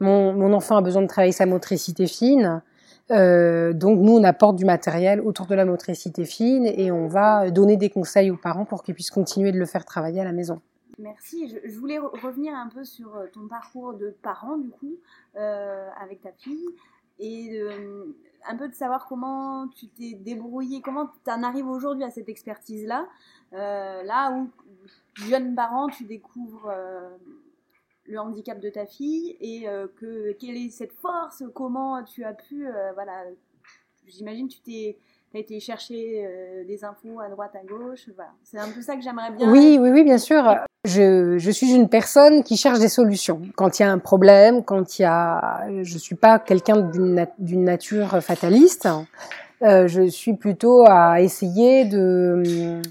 mon, 0.00 0.52
enfant 0.52 0.76
a 0.76 0.82
besoin 0.82 1.00
de 1.00 1.06
travailler 1.06 1.32
sa 1.32 1.46
motricité 1.46 2.06
fine 2.06 2.60
donc 3.08 4.00
nous, 4.00 4.16
on 4.16 4.24
apporte 4.24 4.56
du 4.56 4.66
matériel 4.66 5.20
autour 5.20 5.46
de 5.46 5.54
la 5.54 5.64
motricité 5.64 6.26
fine 6.26 6.66
et 6.66 6.90
on 6.90 7.06
va 7.06 7.50
donner 7.50 7.78
des 7.78 7.88
conseils 7.88 8.30
aux 8.30 8.36
parents 8.36 8.66
pour 8.66 8.82
qu'ils 8.82 8.94
puissent 8.94 9.10
continuer 9.10 9.50
de 9.50 9.58
le 9.58 9.66
faire 9.66 9.84
travailler 9.84 10.22
à 10.22 10.24
la 10.24 10.32
maison. 10.32 10.60
Merci. 10.98 11.54
Je, 11.66 11.78
voulais 11.78 11.98
revenir 11.98 12.54
un 12.54 12.70
peu 12.70 12.82
sur 12.82 13.10
ton 13.34 13.46
parcours 13.46 13.92
de 13.92 14.16
parent, 14.22 14.56
du 14.56 14.70
coup, 14.70 14.94
avec 15.34 16.22
ta 16.22 16.32
fille, 16.32 16.64
et 17.18 17.60
un 18.46 18.56
peu 18.56 18.68
de 18.68 18.74
savoir 18.74 19.06
comment 19.06 19.68
tu 19.68 19.88
t'es 19.88 20.14
débrouillé, 20.14 20.80
comment 20.80 21.06
tu 21.24 21.30
en 21.30 21.42
arrives 21.42 21.68
aujourd'hui 21.68 22.04
à 22.04 22.10
cette 22.10 22.28
expertise-là, 22.28 23.06
là 23.52 24.32
où, 24.32 24.50
jeune 25.14 25.54
parent, 25.54 25.88
tu 25.88 26.04
découvres 26.04 26.70
le 28.06 28.18
handicap 28.18 28.60
de 28.60 28.70
ta 28.70 28.86
fille 28.86 29.36
et 29.40 29.68
euh, 29.68 29.86
que 29.96 30.32
quelle 30.32 30.56
est 30.56 30.70
cette 30.70 30.92
force, 30.92 31.42
comment 31.54 32.02
tu 32.02 32.24
as 32.24 32.34
pu, 32.34 32.66
euh, 32.66 32.92
voilà, 32.92 33.24
j'imagine 34.06 34.48
tu 34.48 34.60
t'es 34.60 34.98
as 35.34 35.38
été 35.38 35.58
chercher 35.58 36.24
euh, 36.24 36.64
des 36.64 36.84
infos 36.84 37.18
à 37.18 37.28
droite, 37.28 37.56
à 37.56 37.64
gauche, 37.64 38.08
voilà. 38.14 38.32
C'est 38.44 38.58
un 38.58 38.70
peu 38.70 38.82
ça 38.82 38.94
que 38.94 39.02
j'aimerais 39.02 39.32
bien. 39.32 39.50
Oui, 39.50 39.78
oui, 39.80 39.90
oui, 39.90 40.04
bien 40.04 40.18
sûr. 40.18 40.44
Je, 40.84 41.38
je 41.38 41.50
suis 41.50 41.72
une 41.72 41.88
personne 41.88 42.42
qui 42.42 42.56
cherche 42.56 42.78
des 42.78 42.88
solutions. 42.88 43.40
Quand 43.56 43.78
il 43.78 43.82
y 43.82 43.86
a 43.86 43.90
un 43.90 43.98
problème, 43.98 44.62
quand 44.62 44.98
il 44.98 45.02
y 45.02 45.06
a, 45.06 45.66
je 45.82 45.98
suis 45.98 46.14
pas 46.14 46.38
quelqu'un 46.38 46.90
d'une 47.38 47.64
nature 47.64 48.22
fataliste. 48.22 48.88
je 49.62 50.06
suis 50.08 50.34
plutôt 50.34 50.84
à 50.86 51.20
essayer 51.22 51.86
de 51.86 52.82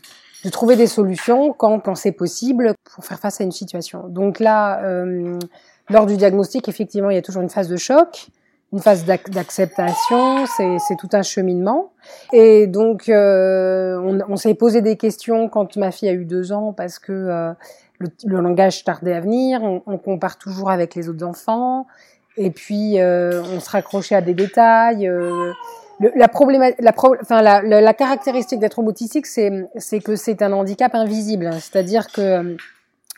de 0.43 0.49
trouver 0.49 0.75
des 0.75 0.87
solutions 0.87 1.53
quand, 1.53 1.79
quand 1.79 1.95
c'est 1.95 2.11
possible 2.11 2.73
pour 2.83 3.05
faire 3.05 3.19
face 3.19 3.39
à 3.39 3.43
une 3.43 3.51
situation. 3.51 4.07
Donc 4.07 4.39
là, 4.39 4.83
euh, 4.83 5.39
lors 5.89 6.05
du 6.05 6.17
diagnostic, 6.17 6.67
effectivement, 6.67 7.09
il 7.09 7.15
y 7.15 7.19
a 7.19 7.21
toujours 7.21 7.41
une 7.41 7.49
phase 7.49 7.69
de 7.69 7.77
choc, 7.77 8.27
une 8.73 8.79
phase 8.79 9.05
d'acceptation, 9.05 10.45
c'est 10.47 10.95
tout 10.97 11.09
un 11.13 11.21
cheminement. 11.21 11.91
Et 12.33 12.65
donc, 12.65 13.07
euh, 13.07 13.97
on, 13.99 14.19
on 14.27 14.35
s'est 14.35 14.55
posé 14.55 14.81
des 14.81 14.97
questions 14.97 15.47
quand 15.47 15.77
ma 15.77 15.91
fille 15.91 16.09
a 16.09 16.13
eu 16.13 16.25
deux 16.25 16.51
ans 16.51 16.73
parce 16.73 16.97
que 16.97 17.11
euh, 17.11 17.53
le, 17.99 18.07
le, 18.25 18.41
langage 18.41 18.83
tardait 18.83 19.13
à 19.13 19.21
venir, 19.21 19.63
on, 19.63 19.81
on, 19.85 19.97
compare 19.97 20.37
toujours 20.37 20.69
avec 20.69 20.95
les 20.95 21.09
autres 21.09 21.25
enfants, 21.25 21.87
et 22.37 22.51
puis 22.51 22.99
euh, 22.99 23.41
on 23.55 23.59
se 23.59 23.69
raccrochait 23.69 24.15
à 24.15 24.21
des 24.21 24.33
détails. 24.33 25.07
Euh, 25.07 25.53
la, 26.15 26.27
problématique, 26.27 26.79
la, 26.81 26.93
enfin, 27.21 27.41
la, 27.41 27.61
la, 27.61 27.93
caractéristique 27.93 28.59
d'être 28.59 28.79
autistique, 28.79 29.25
c'est, 29.25 29.49
que 30.03 30.15
c'est 30.15 30.41
un 30.41 30.51
handicap 30.51 30.93
invisible. 30.95 31.51
C'est-à-dire 31.53 32.11
que 32.11 32.21
euh, 32.21 32.57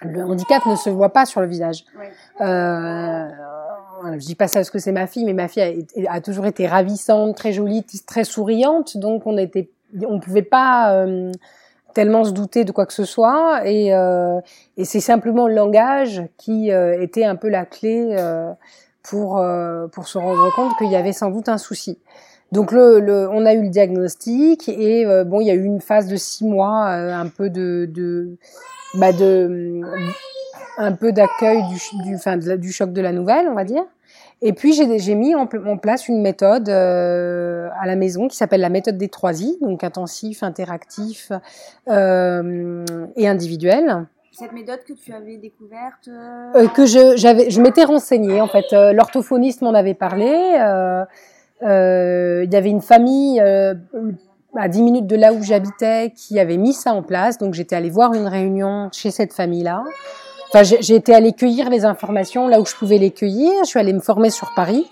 le 0.03 0.23
handicap 0.23 0.65
ne 0.65 0.75
se 0.75 0.89
voit 0.89 1.13
pas 1.13 1.25
sur 1.25 1.41
le 1.41 1.47
visage. 1.47 1.85
Euh, 2.41 3.27
je 4.13 4.25
dis 4.25 4.35
pas 4.35 4.47
ça 4.47 4.59
parce 4.59 4.69
que 4.69 4.79
c'est 4.79 4.91
ma 4.91 5.07
fille, 5.07 5.25
mais 5.25 5.33
ma 5.33 5.47
fille 5.47 5.85
a, 6.07 6.13
a, 6.13 6.21
toujours 6.21 6.45
été 6.45 6.67
ravissante, 6.67 7.35
très 7.35 7.53
jolie, 7.53 7.85
très 8.05 8.23
souriante, 8.23 8.97
donc 8.97 9.25
on 9.25 9.37
était, 9.37 9.69
on 10.07 10.19
pouvait 10.19 10.41
pas 10.41 10.93
euh, 10.93 11.31
tellement 11.95 12.23
se 12.23 12.31
douter 12.31 12.63
de 12.63 12.71
quoi 12.71 12.85
que 12.85 12.93
ce 12.93 13.05
soit, 13.05 13.61
et, 13.65 13.91
euh, 13.95 14.39
et 14.77 14.85
c'est 14.85 14.99
simplement 14.99 15.47
le 15.47 15.55
langage 15.55 16.21
qui 16.37 16.71
euh, 16.71 17.01
était 17.01 17.25
un 17.25 17.35
peu 17.35 17.49
la 17.49 17.65
clé 17.65 18.15
pour 19.01 19.43
pour 19.91 20.07
se 20.07 20.17
rendre 20.19 20.53
compte 20.55 20.77
qu'il 20.77 20.91
y 20.91 20.95
avait 20.95 21.13
sans 21.13 21.31
doute 21.31 21.49
un 21.49 21.57
souci. 21.57 21.97
Donc 22.51 22.71
le, 22.71 22.99
le, 22.99 23.27
on 23.29 23.45
a 23.45 23.53
eu 23.53 23.63
le 23.63 23.69
diagnostic 23.69 24.69
et 24.69 25.05
euh, 25.05 25.23
bon, 25.23 25.41
il 25.41 25.47
y 25.47 25.51
a 25.51 25.55
eu 25.55 25.63
une 25.63 25.81
phase 25.81 26.07
de 26.07 26.15
six 26.15 26.45
mois, 26.45 26.87
euh, 26.89 27.11
un 27.11 27.27
peu 27.27 27.49
de, 27.49 27.89
de, 27.91 28.37
bah 28.93 29.11
de 29.11 29.81
un 30.77 30.91
peu 30.91 31.11
d'accueil 31.11 31.63
du, 31.69 32.03
du, 32.03 32.15
enfin, 32.15 32.37
du 32.37 32.71
choc 32.71 32.93
de 32.93 33.01
la 33.01 33.11
nouvelle, 33.11 33.47
on 33.49 33.55
va 33.55 33.63
dire. 33.63 33.83
Et 34.41 34.53
puis 34.53 34.73
j'ai 34.73 35.15
mis 35.15 35.33
en, 35.33 35.47
en, 35.65 35.77
place 35.77 36.07
une 36.07 36.21
méthode 36.21 36.69
euh, 36.69 37.69
à 37.79 37.87
la 37.87 37.95
maison 37.95 38.27
qui 38.27 38.35
s'appelle 38.35 38.61
la 38.61 38.69
méthode 38.69 38.97
des 38.97 39.09
trois 39.09 39.41
I, 39.41 39.57
donc 39.61 39.83
intensif, 39.83 40.43
interactif 40.43 41.31
et 41.87 43.27
individuel. 43.27 44.07
Cette 44.31 44.51
méthode 44.51 44.83
que 44.85 44.93
tu 44.93 45.13
avais 45.13 45.37
découverte 45.37 46.09
Que 46.75 46.85
je 46.85 47.15
j'avais, 47.15 47.49
je 47.49 47.61
m'étais 47.61 47.85
renseignée 47.85 48.41
en 48.41 48.47
fait. 48.47 48.65
L'orthophoniste 48.71 49.61
m'en 49.61 49.73
avait 49.73 49.93
parlé. 49.93 50.57
Euh, 51.63 52.43
il 52.45 52.53
y 52.53 52.55
avait 52.55 52.69
une 52.69 52.81
famille 52.81 53.39
euh, 53.39 53.73
à 54.55 54.67
10 54.67 54.81
minutes 54.81 55.07
de 55.07 55.15
là 55.15 55.33
où 55.33 55.41
j'habitais 55.41 56.11
qui 56.15 56.39
avait 56.39 56.57
mis 56.57 56.73
ça 56.73 56.93
en 56.93 57.03
place. 57.03 57.37
Donc 57.37 57.53
j'étais 57.53 57.75
allée 57.75 57.89
voir 57.89 58.13
une 58.13 58.27
réunion 58.27 58.89
chez 58.91 59.11
cette 59.11 59.33
famille-là. 59.33 59.83
Enfin, 60.55 60.77
j'ai 60.79 60.95
été 60.95 61.13
allée 61.13 61.33
cueillir 61.33 61.69
les 61.69 61.83
informations 61.83 62.47
là 62.47 62.61
où 62.61 62.65
je 62.65 62.73
pouvais 62.75 62.97
les 62.97 63.11
cueillir. 63.11 63.51
Je 63.65 63.69
suis 63.71 63.79
allée 63.79 63.91
me 63.91 63.99
former 63.99 64.29
sur 64.29 64.53
Paris. 64.53 64.89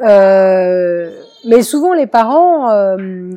Euh, 0.00 1.12
mais 1.46 1.62
souvent 1.62 1.92
les 1.94 2.08
parents, 2.08 2.72
euh, 2.72 3.30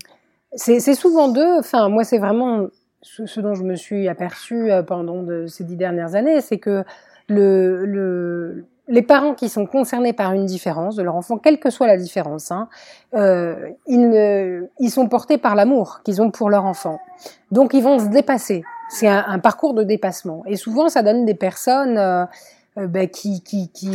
c'est 0.56 0.96
souvent 0.96 1.28
d'eux. 1.28 1.60
Enfin, 1.60 1.90
moi 1.90 2.06
c'est 2.06 2.18
vraiment 2.18 2.66
ce, 3.04 3.40
dont 3.40 3.54
je 3.54 3.62
me 3.62 3.76
suis 3.76 4.08
aperçue 4.08 4.72
euh, 4.72 4.82
pendant 4.82 5.24
ces 5.48 5.64
dix 5.64 5.76
dernières 5.76 6.16
années, 6.16 6.42
c'est 6.42 6.58
que 6.58 6.84
le, 7.28 7.86
le, 7.86 8.66
les 8.88 9.04
parents 9.04 9.36
qui 9.36 9.48
sont 9.48 9.68
concernés 9.68 10.14
par 10.14 10.34
une 10.34 10.48
différence 10.48 10.96
de 10.96 11.04
leur 11.04 11.16
enfant, 11.16 11.38
quelle 11.38 11.60
que 11.60 11.70
soit 11.70 11.86
la 11.86 11.98
différence, 11.98 12.52
hein, 12.52 12.68
ils, 13.14 14.90
sont 14.90 15.08
portés 15.08 15.38
par 15.38 15.54
l'amour 15.54 16.02
qu'ils 16.04 16.20
ont 16.20 16.32
pour 16.32 16.50
leur 16.50 16.66
enfant. 16.66 16.98
Donc 17.52 17.76
ils 17.76 17.84
vont 17.84 18.00
se 18.00 18.08
dépasser. 18.08 18.64
C'est 18.90 19.08
un, 19.08 19.40
parcours 19.40 19.74
de 19.74 19.84
dépassement. 19.84 20.44
Et 20.46 20.56
souvent, 20.56 20.90
ça 20.90 21.02
donne 21.02 21.26
des 21.26 21.34
personnes 21.34 21.98
euh, 21.98 22.26
euh 22.78 22.88
ben, 22.88 23.08
qui, 23.08 23.42
qui, 23.42 23.70
qui, 23.70 23.92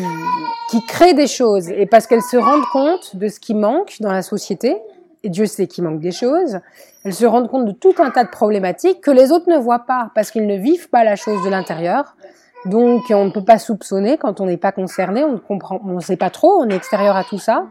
qui 0.70 0.84
créent 0.86 1.14
des 1.14 1.26
choses. 1.26 1.68
Et 1.68 1.86
parce 1.86 2.06
qu'elles 2.06 2.22
se 2.22 2.36
rendent 2.36 2.66
compte 2.72 3.16
de 3.16 3.28
ce 3.28 3.38
qui 3.38 3.54
manque 3.54 3.96
dans 4.00 4.12
la 4.12 4.22
société, 4.22 4.76
et 5.24 5.28
Dieu 5.28 5.46
sait 5.46 5.66
qu'il 5.66 5.84
manque 5.84 6.00
des 6.00 6.12
choses, 6.12 6.60
elles 7.04 7.14
se 7.14 7.26
rendent 7.26 7.48
compte 7.48 7.66
de 7.66 7.72
tout 7.72 7.94
un 7.98 8.10
tas 8.10 8.24
de 8.24 8.30
problématiques 8.30 9.00
que 9.00 9.10
les 9.10 9.32
autres 9.32 9.48
ne 9.48 9.58
voient 9.58 9.86
pas, 9.86 10.10
parce 10.14 10.30
qu'ils 10.30 10.46
ne 10.46 10.56
vivent 10.56 10.88
pas 10.88 11.04
la 11.04 11.16
chose 11.16 11.42
de 11.44 11.50
l'intérieur. 11.50 12.16
Donc 12.64 13.04
on 13.10 13.24
ne 13.24 13.30
peut 13.30 13.44
pas 13.44 13.58
soupçonner 13.58 14.16
quand 14.18 14.40
on 14.40 14.46
n'est 14.46 14.56
pas 14.56 14.72
concerné, 14.72 15.24
on 15.24 15.32
ne 15.32 15.38
comprend, 15.38 15.80
on 15.84 15.94
ne 15.94 16.00
sait 16.00 16.16
pas 16.16 16.30
trop, 16.30 16.60
on 16.60 16.68
est 16.68 16.74
extérieur 16.74 17.16
à 17.16 17.24
tout 17.24 17.38
ça. 17.38 17.66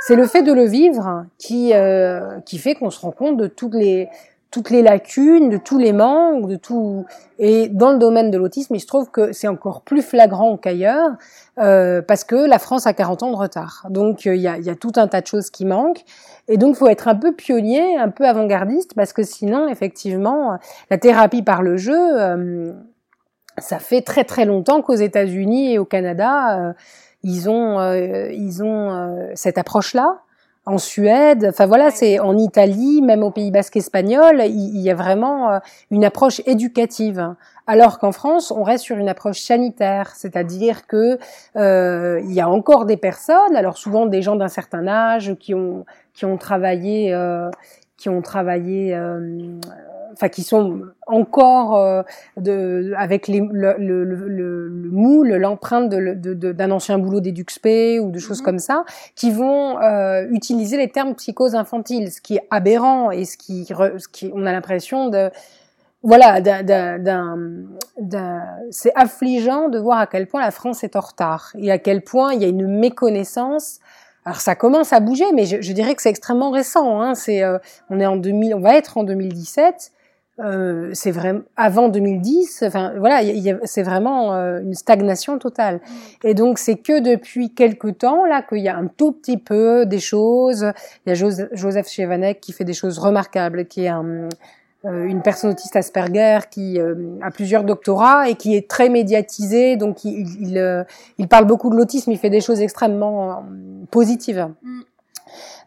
C'est 0.00 0.16
le 0.16 0.26
fait 0.26 0.42
de 0.42 0.52
le 0.52 0.64
vivre 0.64 1.24
qui 1.38 1.72
euh, 1.74 2.40
qui 2.40 2.58
fait 2.58 2.74
qu'on 2.74 2.90
se 2.90 3.00
rend 3.00 3.12
compte 3.12 3.36
de 3.36 3.46
toutes 3.46 3.74
les 3.74 4.08
toutes 4.52 4.70
les 4.70 4.82
lacunes, 4.82 5.48
de 5.48 5.56
tous 5.56 5.78
les 5.78 5.92
manques, 5.92 6.46
de 6.46 6.56
tout. 6.56 7.04
Et 7.40 7.68
dans 7.68 7.90
le 7.90 7.98
domaine 7.98 8.30
de 8.30 8.38
l'autisme, 8.38 8.74
il 8.76 8.80
se 8.80 8.86
trouve 8.86 9.10
que 9.10 9.32
c'est 9.32 9.48
encore 9.48 9.80
plus 9.80 10.02
flagrant 10.02 10.56
qu'ailleurs 10.56 11.10
euh, 11.58 12.02
parce 12.02 12.22
que 12.22 12.36
la 12.36 12.60
France 12.60 12.86
a 12.86 12.92
40 12.92 13.24
ans 13.24 13.30
de 13.32 13.36
retard. 13.36 13.86
Donc 13.90 14.24
il 14.24 14.36
y, 14.36 14.46
a, 14.46 14.58
y, 14.58 14.70
a, 14.70 14.76
tout 14.76 14.92
un 14.96 15.08
tas 15.08 15.20
de 15.20 15.26
choses 15.26 15.50
qui 15.50 15.64
manquent. 15.64 16.04
Et 16.48 16.56
donc, 16.56 16.76
faut 16.76 16.88
être 16.88 17.08
un 17.08 17.14
peu 17.14 17.32
pionnier, 17.32 17.96
un 17.96 18.10
peu 18.10 18.26
avant-gardiste, 18.26 18.94
parce 18.94 19.12
que 19.12 19.22
sinon, 19.22 19.68
effectivement, 19.68 20.58
la 20.90 20.98
thérapie 20.98 21.42
par 21.42 21.62
le 21.62 21.76
jeu, 21.76 22.20
euh, 22.20 22.72
ça 23.58 23.78
fait 23.78 24.02
très 24.02 24.24
très 24.24 24.44
longtemps 24.44 24.82
qu'aux 24.82 24.94
États-Unis 24.94 25.74
et 25.74 25.78
au 25.78 25.84
Canada, 25.84 26.58
euh, 26.58 26.72
ils 27.22 27.48
ont 27.48 27.78
euh, 27.78 28.30
ils 28.32 28.62
ont 28.62 28.90
euh, 28.90 29.30
cette 29.34 29.58
approche-là. 29.58 30.20
En 30.64 30.78
Suède, 30.78 31.46
enfin 31.50 31.66
voilà, 31.66 31.90
c'est 31.90 32.20
en 32.20 32.38
Italie, 32.38 33.02
même 33.02 33.24
au 33.24 33.32
Pays 33.32 33.50
Basque 33.50 33.76
espagnol, 33.76 34.42
il, 34.44 34.80
y 34.80 34.90
a 34.90 34.94
vraiment 34.94 35.60
une 35.90 36.04
approche 36.04 36.40
éducative. 36.46 37.34
Alors 37.66 37.98
qu'en 37.98 38.12
France, 38.12 38.52
on 38.52 38.62
reste 38.62 38.84
sur 38.84 38.96
une 38.96 39.08
approche 39.08 39.40
sanitaire, 39.40 40.14
c'est-à-dire 40.14 40.86
que 40.86 41.18
il 41.56 42.32
y 42.32 42.40
a 42.40 42.48
encore 42.48 42.86
des 42.86 42.96
personnes, 42.96 43.56
alors 43.56 43.76
souvent 43.76 44.06
des 44.06 44.22
gens 44.22 44.36
d'un 44.36 44.46
certain 44.46 44.86
âge 44.86 45.34
qui 45.40 45.52
ont 45.52 45.84
qui 46.14 46.26
ont 46.26 46.36
travaillé 46.36 47.12
qui 47.96 48.08
ont 48.08 48.22
travaillé 48.22 48.96
enfin 50.12 50.28
qui 50.28 50.42
sont 50.42 50.82
encore 51.06 51.76
euh, 51.76 52.02
de, 52.36 52.92
avec 52.96 53.28
les, 53.28 53.40
le, 53.40 53.74
le, 53.78 54.04
le, 54.04 54.68
le 54.68 54.90
moule, 54.90 55.34
l'empreinte 55.34 55.88
d'un 55.88 56.14
de, 56.14 56.34
de, 56.34 56.72
ancien 56.72 56.98
boulot 56.98 57.20
d'EduxP 57.20 57.98
ou 58.00 58.10
de 58.10 58.18
choses 58.18 58.40
mhm. 58.40 58.44
comme 58.44 58.58
ça, 58.58 58.84
qui 59.14 59.30
vont 59.30 59.80
euh, 59.80 60.26
utiliser 60.30 60.76
les 60.76 60.88
termes 60.88 61.14
psychose 61.14 61.54
infantile, 61.54 62.10
ce 62.10 62.20
qui 62.20 62.36
est 62.36 62.46
aberrant 62.50 63.10
et 63.10 63.24
ce 63.24 63.36
qui, 63.36 63.64
ce 63.66 64.08
qui 64.08 64.30
on 64.34 64.46
a 64.46 64.52
l'impression 64.52 65.08
de 65.08 65.30
voilà, 66.04 66.40
c'est 68.70 68.92
affligeant 68.96 69.68
de 69.68 69.78
voir 69.78 70.00
à 70.00 70.06
quel 70.08 70.26
point 70.26 70.40
la 70.40 70.50
France 70.50 70.82
est 70.82 70.96
en 70.96 71.00
retard 71.00 71.52
et 71.56 71.70
à 71.70 71.78
quel 71.78 72.02
point 72.02 72.32
il 72.32 72.42
y 72.42 72.44
a 72.44 72.48
une 72.48 72.66
méconnaissance 72.66 73.78
alors 74.24 74.40
ça 74.40 74.54
commence 74.54 74.92
à 74.92 75.00
bouger, 75.00 75.32
mais 75.32 75.46
je, 75.46 75.60
je 75.60 75.72
dirais 75.72 75.94
que 75.94 76.02
c'est 76.02 76.10
extrêmement 76.10 76.50
récent. 76.50 77.00
Hein. 77.00 77.14
C'est, 77.14 77.42
euh, 77.42 77.58
on 77.90 77.98
est 77.98 78.06
en 78.06 78.16
2000, 78.16 78.54
on 78.54 78.60
va 78.60 78.76
être 78.76 78.96
en 78.96 79.04
2017. 79.04 79.92
Euh, 80.40 80.90
c'est 80.94 81.10
vraiment 81.10 81.42
avant 81.56 81.88
2010. 81.88 82.64
Enfin 82.66 82.92
voilà, 82.98 83.20
c'est 83.64 83.82
vraiment 83.82 84.34
euh, 84.34 84.60
une 84.60 84.74
stagnation 84.74 85.38
totale. 85.38 85.76
Mm. 85.76 86.26
Et 86.28 86.34
donc 86.34 86.58
c'est 86.58 86.76
que 86.76 87.00
depuis 87.00 87.54
quelques 87.54 87.98
temps 87.98 88.24
là 88.24 88.42
qu'il 88.42 88.58
y 88.58 88.68
a 88.68 88.76
un 88.76 88.86
tout 88.86 89.12
petit 89.12 89.36
peu 89.36 89.84
des 89.86 90.00
choses. 90.00 90.72
Il 91.06 91.10
y 91.10 91.12
a 91.12 91.48
Joseph 91.52 91.88
Chevanek 91.88 92.40
qui 92.40 92.52
fait 92.52 92.64
des 92.64 92.72
choses 92.72 92.98
remarquables, 92.98 93.66
qui 93.66 93.84
est 93.84 93.88
un 93.88 94.28
euh, 94.84 95.06
une 95.06 95.22
personne 95.22 95.50
autiste 95.50 95.76
Asperger 95.76 96.40
qui 96.50 96.80
euh, 96.80 96.94
a 97.22 97.30
plusieurs 97.30 97.62
doctorats 97.62 98.28
et 98.28 98.34
qui 98.34 98.56
est 98.56 98.68
très 98.68 98.88
médiatisé, 98.88 99.76
donc 99.76 100.04
il, 100.04 100.26
il, 100.40 100.58
euh, 100.58 100.82
il 101.18 101.28
parle 101.28 101.44
beaucoup 101.44 101.70
de 101.70 101.76
l'autisme, 101.76 102.10
il 102.10 102.18
fait 102.18 102.30
des 102.30 102.40
choses 102.40 102.60
extrêmement 102.60 103.44
positives. 103.92 104.48
Mm. 104.62 104.80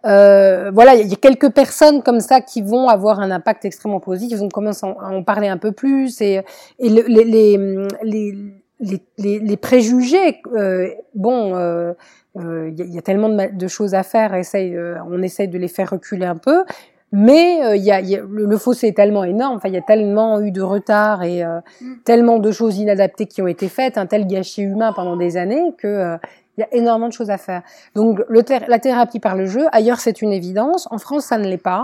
Euh, 0.06 0.72
voilà, 0.74 0.96
il 0.96 1.08
y 1.08 1.14
a 1.14 1.18
quelques 1.18 1.50
personnes 1.50 2.04
comme 2.04 2.20
ça 2.20 2.42
qui 2.42 2.62
vont 2.62 2.88
avoir 2.88 3.20
un 3.20 3.32
impact 3.32 3.66
extrêmement 3.66 4.00
positif, 4.00 4.38
vont 4.38 4.50
commencer 4.50 4.86
à 4.86 5.10
en 5.10 5.24
parler 5.24 5.48
un 5.48 5.58
peu 5.58 5.72
plus 5.72 6.22
et, 6.22 6.42
et 6.80 6.90
les, 6.90 7.04
les, 7.04 7.58
les, 8.04 9.02
les, 9.18 9.40
les 9.40 9.58
préjugés, 9.58 10.42
euh, 10.54 10.90
bon, 11.14 11.50
il 11.50 12.42
euh, 12.42 12.70
y, 12.70 12.94
y, 12.94 12.98
a 12.98 13.02
tellement 13.02 13.30
de, 13.30 13.56
de, 13.56 13.68
choses 13.68 13.96
à 13.96 14.04
faire, 14.04 14.36
essaye, 14.36 14.78
on 15.10 15.22
essaye 15.22 15.48
de 15.48 15.58
les 15.58 15.70
faire 15.70 15.90
reculer 15.90 16.26
un 16.26 16.36
peu, 16.36 16.64
mais 17.12 17.64
euh, 17.64 17.76
il 17.78 17.84
y 17.84 17.92
a, 17.92 18.02
y 18.02 18.18
a, 18.18 18.22
le, 18.30 18.58
fossé 18.58 18.88
est 18.88 18.98
tellement 18.98 19.24
énorme, 19.24 19.56
enfin 19.56 19.70
il 19.70 19.74
y 19.74 19.78
a 19.78 19.82
tellement 19.82 20.42
eu 20.42 20.52
de 20.52 20.62
retard 20.62 21.24
et 21.24 21.44
euh, 21.44 21.60
mm. 21.80 21.94
tellement 22.04 22.40
de 22.40 22.52
choses 22.52 22.78
inadaptées 22.78 23.26
qui 23.26 23.42
ont 23.42 23.48
été 23.48 23.70
faites, 23.70 23.98
un 23.98 24.06
tel 24.06 24.28
gâchis 24.28 24.64
humain 24.64 24.92
pendant 24.94 25.16
des 25.16 25.38
années 25.38 25.74
que 25.78 25.88
euh, 25.88 26.18
il 26.58 26.62
y 26.62 26.64
a 26.64 26.74
énormément 26.74 27.08
de 27.08 27.14
choses 27.14 27.30
à 27.30 27.38
faire. 27.38 27.62
Donc 27.96 28.22
le 28.28 28.42
la 28.68 28.80
thérapie 28.80 29.20
par 29.20 29.36
le 29.36 29.46
jeu, 29.46 29.66
ailleurs 29.72 30.00
c'est 30.00 30.22
une 30.22 30.32
évidence, 30.32 30.88
en 30.92 30.98
France 30.98 31.26
ça 31.26 31.38
ne 31.38 31.48
l'est 31.48 31.58
pas. 31.58 31.84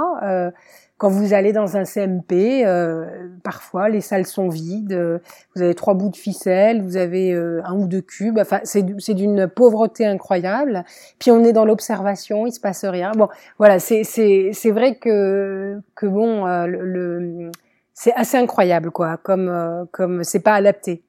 Quand 1.02 1.10
vous 1.10 1.34
allez 1.34 1.52
dans 1.52 1.78
un 1.78 1.84
CMP, 1.84 2.64
euh, 2.64 3.08
parfois 3.44 3.90
les 3.90 4.02
salles 4.02 4.28
sont 4.28 4.50
vides, 4.50 4.94
euh, 4.94 5.18
vous 5.56 5.64
avez 5.64 5.74
trois 5.74 5.96
bouts 5.96 6.12
de 6.12 6.16
ficelle, 6.16 6.84
vous 6.84 6.96
avez 6.96 7.34
euh, 7.34 7.60
un 7.66 7.74
ou 7.74 7.88
deux 7.88 8.02
cubes, 8.02 8.38
enfin 8.38 8.60
c'est 8.64 9.14
d'une 9.16 9.48
pauvreté 9.48 10.06
incroyable. 10.06 10.84
Puis 11.18 11.32
on 11.32 11.44
est 11.44 11.54
dans 11.54 11.66
l'observation, 11.66 12.46
il 12.46 12.52
se 12.52 12.60
passe 12.60 12.86
rien. 12.86 13.14
Bon, 13.16 13.30
voilà, 13.58 13.80
c'est 13.80 14.04
c'est 14.04 14.70
vrai 14.72 14.94
que 14.94 15.82
que 15.96 16.06
bon 16.06 16.46
le, 16.68 17.50
c'est 17.96 18.14
assez 18.14 18.38
incroyable 18.38 18.92
quoi, 18.92 19.18
comme 19.18 19.88
comme 19.92 20.24
c'est 20.24 20.42
pas 20.42 20.54
adapté. 20.54 21.02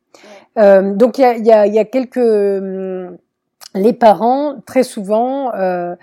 donc 0.57 1.19
il 1.19 1.21
y 1.21 1.25
a 1.26 1.37
y 1.37 1.52
a, 1.52 1.66
y 1.66 1.78
a 1.78 1.85
quelques 1.85 2.16
les 3.75 3.93
parents 3.93 4.57
très 4.67 4.83
souvent 4.83 5.52
euh, 5.55 5.95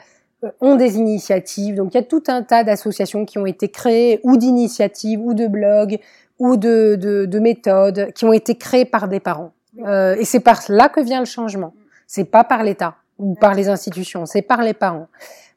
ont 0.61 0.75
des 0.75 0.97
initiatives. 0.97 1.75
Donc 1.75 1.93
il 1.93 1.97
y 1.97 1.99
a 1.99 2.03
tout 2.03 2.23
un 2.27 2.43
tas 2.43 2.63
d'associations 2.63 3.25
qui 3.25 3.37
ont 3.37 3.45
été 3.45 3.69
créées, 3.69 4.19
ou 4.23 4.37
d'initiatives, 4.37 5.19
ou 5.21 5.33
de 5.33 5.47
blogs, 5.47 5.99
ou 6.39 6.57
de, 6.57 6.95
de, 6.95 7.25
de, 7.25 7.39
méthodes 7.39 8.11
qui 8.13 8.25
ont 8.25 8.33
été 8.33 8.55
créées 8.55 8.85
par 8.85 9.07
des 9.07 9.19
parents. 9.19 9.51
Euh, 9.85 10.15
et 10.17 10.25
c'est 10.25 10.39
par 10.39 10.61
là 10.69 10.89
que 10.89 11.01
vient 11.01 11.19
le 11.19 11.25
changement. 11.25 11.73
C'est 12.07 12.25
pas 12.25 12.43
par 12.43 12.63
l'État 12.63 12.95
ou 13.17 13.35
par 13.35 13.53
les 13.53 13.67
institutions, 13.67 14.25
c'est 14.25 14.41
par 14.41 14.61
les 14.61 14.73
parents. 14.73 15.07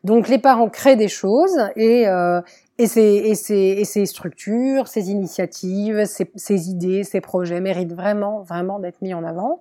Donc 0.03 0.29
les 0.29 0.39
parents 0.39 0.69
créent 0.69 0.97
des 0.97 1.09
choses 1.09 1.57
et, 1.77 2.09
euh, 2.09 2.41
et, 2.77 2.89
ces, 2.89 3.01
et, 3.01 3.37
ces, 3.37 3.55
et 3.55 3.85
ces 3.85 4.05
structures, 4.05 4.89
ces 4.89 5.11
initiatives, 5.11 6.05
ces, 6.05 6.31
ces 6.35 6.69
idées, 6.69 7.05
ces 7.05 7.21
projets 7.21 7.61
méritent 7.61 7.95
vraiment, 7.95 8.43
vraiment 8.43 8.81
d'être 8.81 9.01
mis 9.01 9.15
en 9.15 9.23
avant 9.23 9.61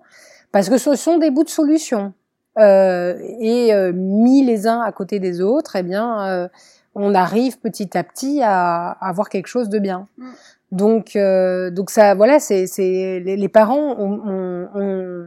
parce 0.50 0.68
que 0.68 0.78
ce 0.78 0.96
sont 0.96 1.18
des 1.18 1.30
bouts 1.30 1.44
de 1.44 1.48
solutions 1.48 2.12
euh, 2.58 3.16
et 3.40 3.72
euh, 3.72 3.92
mis 3.94 4.44
les 4.44 4.66
uns 4.66 4.80
à 4.80 4.92
côté 4.92 5.18
des 5.18 5.40
autres, 5.40 5.76
eh 5.76 5.82
bien, 5.82 6.26
euh, 6.26 6.48
on 6.94 7.14
arrive 7.14 7.58
petit 7.58 7.96
à 7.96 8.04
petit 8.04 8.42
à, 8.42 8.90
à 8.90 9.08
avoir 9.08 9.28
quelque 9.28 9.46
chose 9.46 9.68
de 9.68 9.78
bien. 9.78 10.06
Mm. 10.18 10.30
Donc, 10.72 11.16
euh, 11.16 11.70
donc 11.70 11.90
ça, 11.90 12.14
voilà, 12.14 12.40
c'est, 12.40 12.66
les, 12.78 13.36
les, 13.36 13.48
parents 13.48 13.94
on, 13.98 14.68
on, 14.74 15.26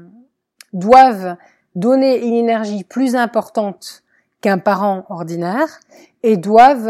doivent 0.73 1.35
donner 1.75 2.25
une 2.25 2.33
énergie 2.33 2.83
plus 2.83 3.15
importante 3.15 4.03
qu'un 4.41 4.57
parent 4.57 5.05
ordinaire 5.09 5.79
et 6.23 6.37
doivent. 6.37 6.89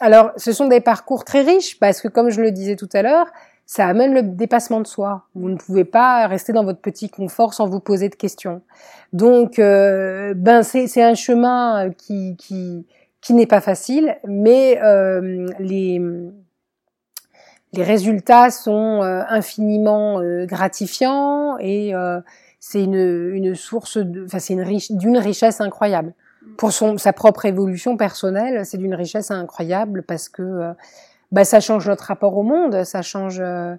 alors, 0.00 0.32
ce 0.36 0.52
sont 0.52 0.66
des 0.66 0.80
parcours 0.80 1.24
très 1.24 1.42
riches 1.42 1.78
parce 1.78 2.00
que, 2.00 2.08
comme 2.08 2.30
je 2.30 2.40
le 2.40 2.50
disais 2.50 2.74
tout 2.74 2.88
à 2.92 3.02
l'heure, 3.02 3.26
ça 3.72 3.86
amène 3.86 4.12
le 4.12 4.22
dépassement 4.22 4.82
de 4.82 4.86
soi. 4.86 5.22
Vous 5.34 5.48
ne 5.48 5.56
pouvez 5.56 5.86
pas 5.86 6.26
rester 6.26 6.52
dans 6.52 6.62
votre 6.62 6.80
petit 6.80 7.08
confort 7.08 7.54
sans 7.54 7.66
vous 7.66 7.80
poser 7.80 8.10
de 8.10 8.14
questions. 8.14 8.60
Donc, 9.14 9.58
euh, 9.58 10.34
ben 10.36 10.62
c'est 10.62 11.02
un 11.02 11.14
chemin 11.14 11.88
qui 11.96 12.36
qui, 12.36 12.84
qui 13.22 13.32
n'est 13.32 13.46
pas 13.46 13.62
facile, 13.62 14.18
mais 14.26 14.78
euh, 14.82 15.46
les 15.58 15.98
les 17.72 17.82
résultats 17.82 18.50
sont 18.50 19.00
euh, 19.02 19.22
infiniment 19.26 20.20
euh, 20.20 20.44
gratifiants 20.44 21.56
et 21.58 21.94
euh, 21.94 22.20
c'est 22.60 22.84
une, 22.84 23.32
une 23.32 23.54
source, 23.54 23.96
enfin 24.26 24.38
c'est 24.38 24.52
une 24.52 24.60
riche, 24.60 24.92
d'une 24.92 25.16
richesse 25.16 25.62
incroyable. 25.62 26.12
Pour 26.58 26.72
son, 26.72 26.98
sa 26.98 27.14
propre 27.14 27.46
évolution 27.46 27.96
personnelle, 27.96 28.66
c'est 28.66 28.76
d'une 28.76 28.94
richesse 28.94 29.30
incroyable 29.30 30.02
parce 30.02 30.28
que 30.28 30.74
bah, 31.32 31.44
ça 31.44 31.60
change 31.60 31.88
notre 31.88 32.04
rapport 32.04 32.36
au 32.36 32.42
monde, 32.42 32.84
ça 32.84 33.00
change 33.00 33.40
euh, 33.40 33.74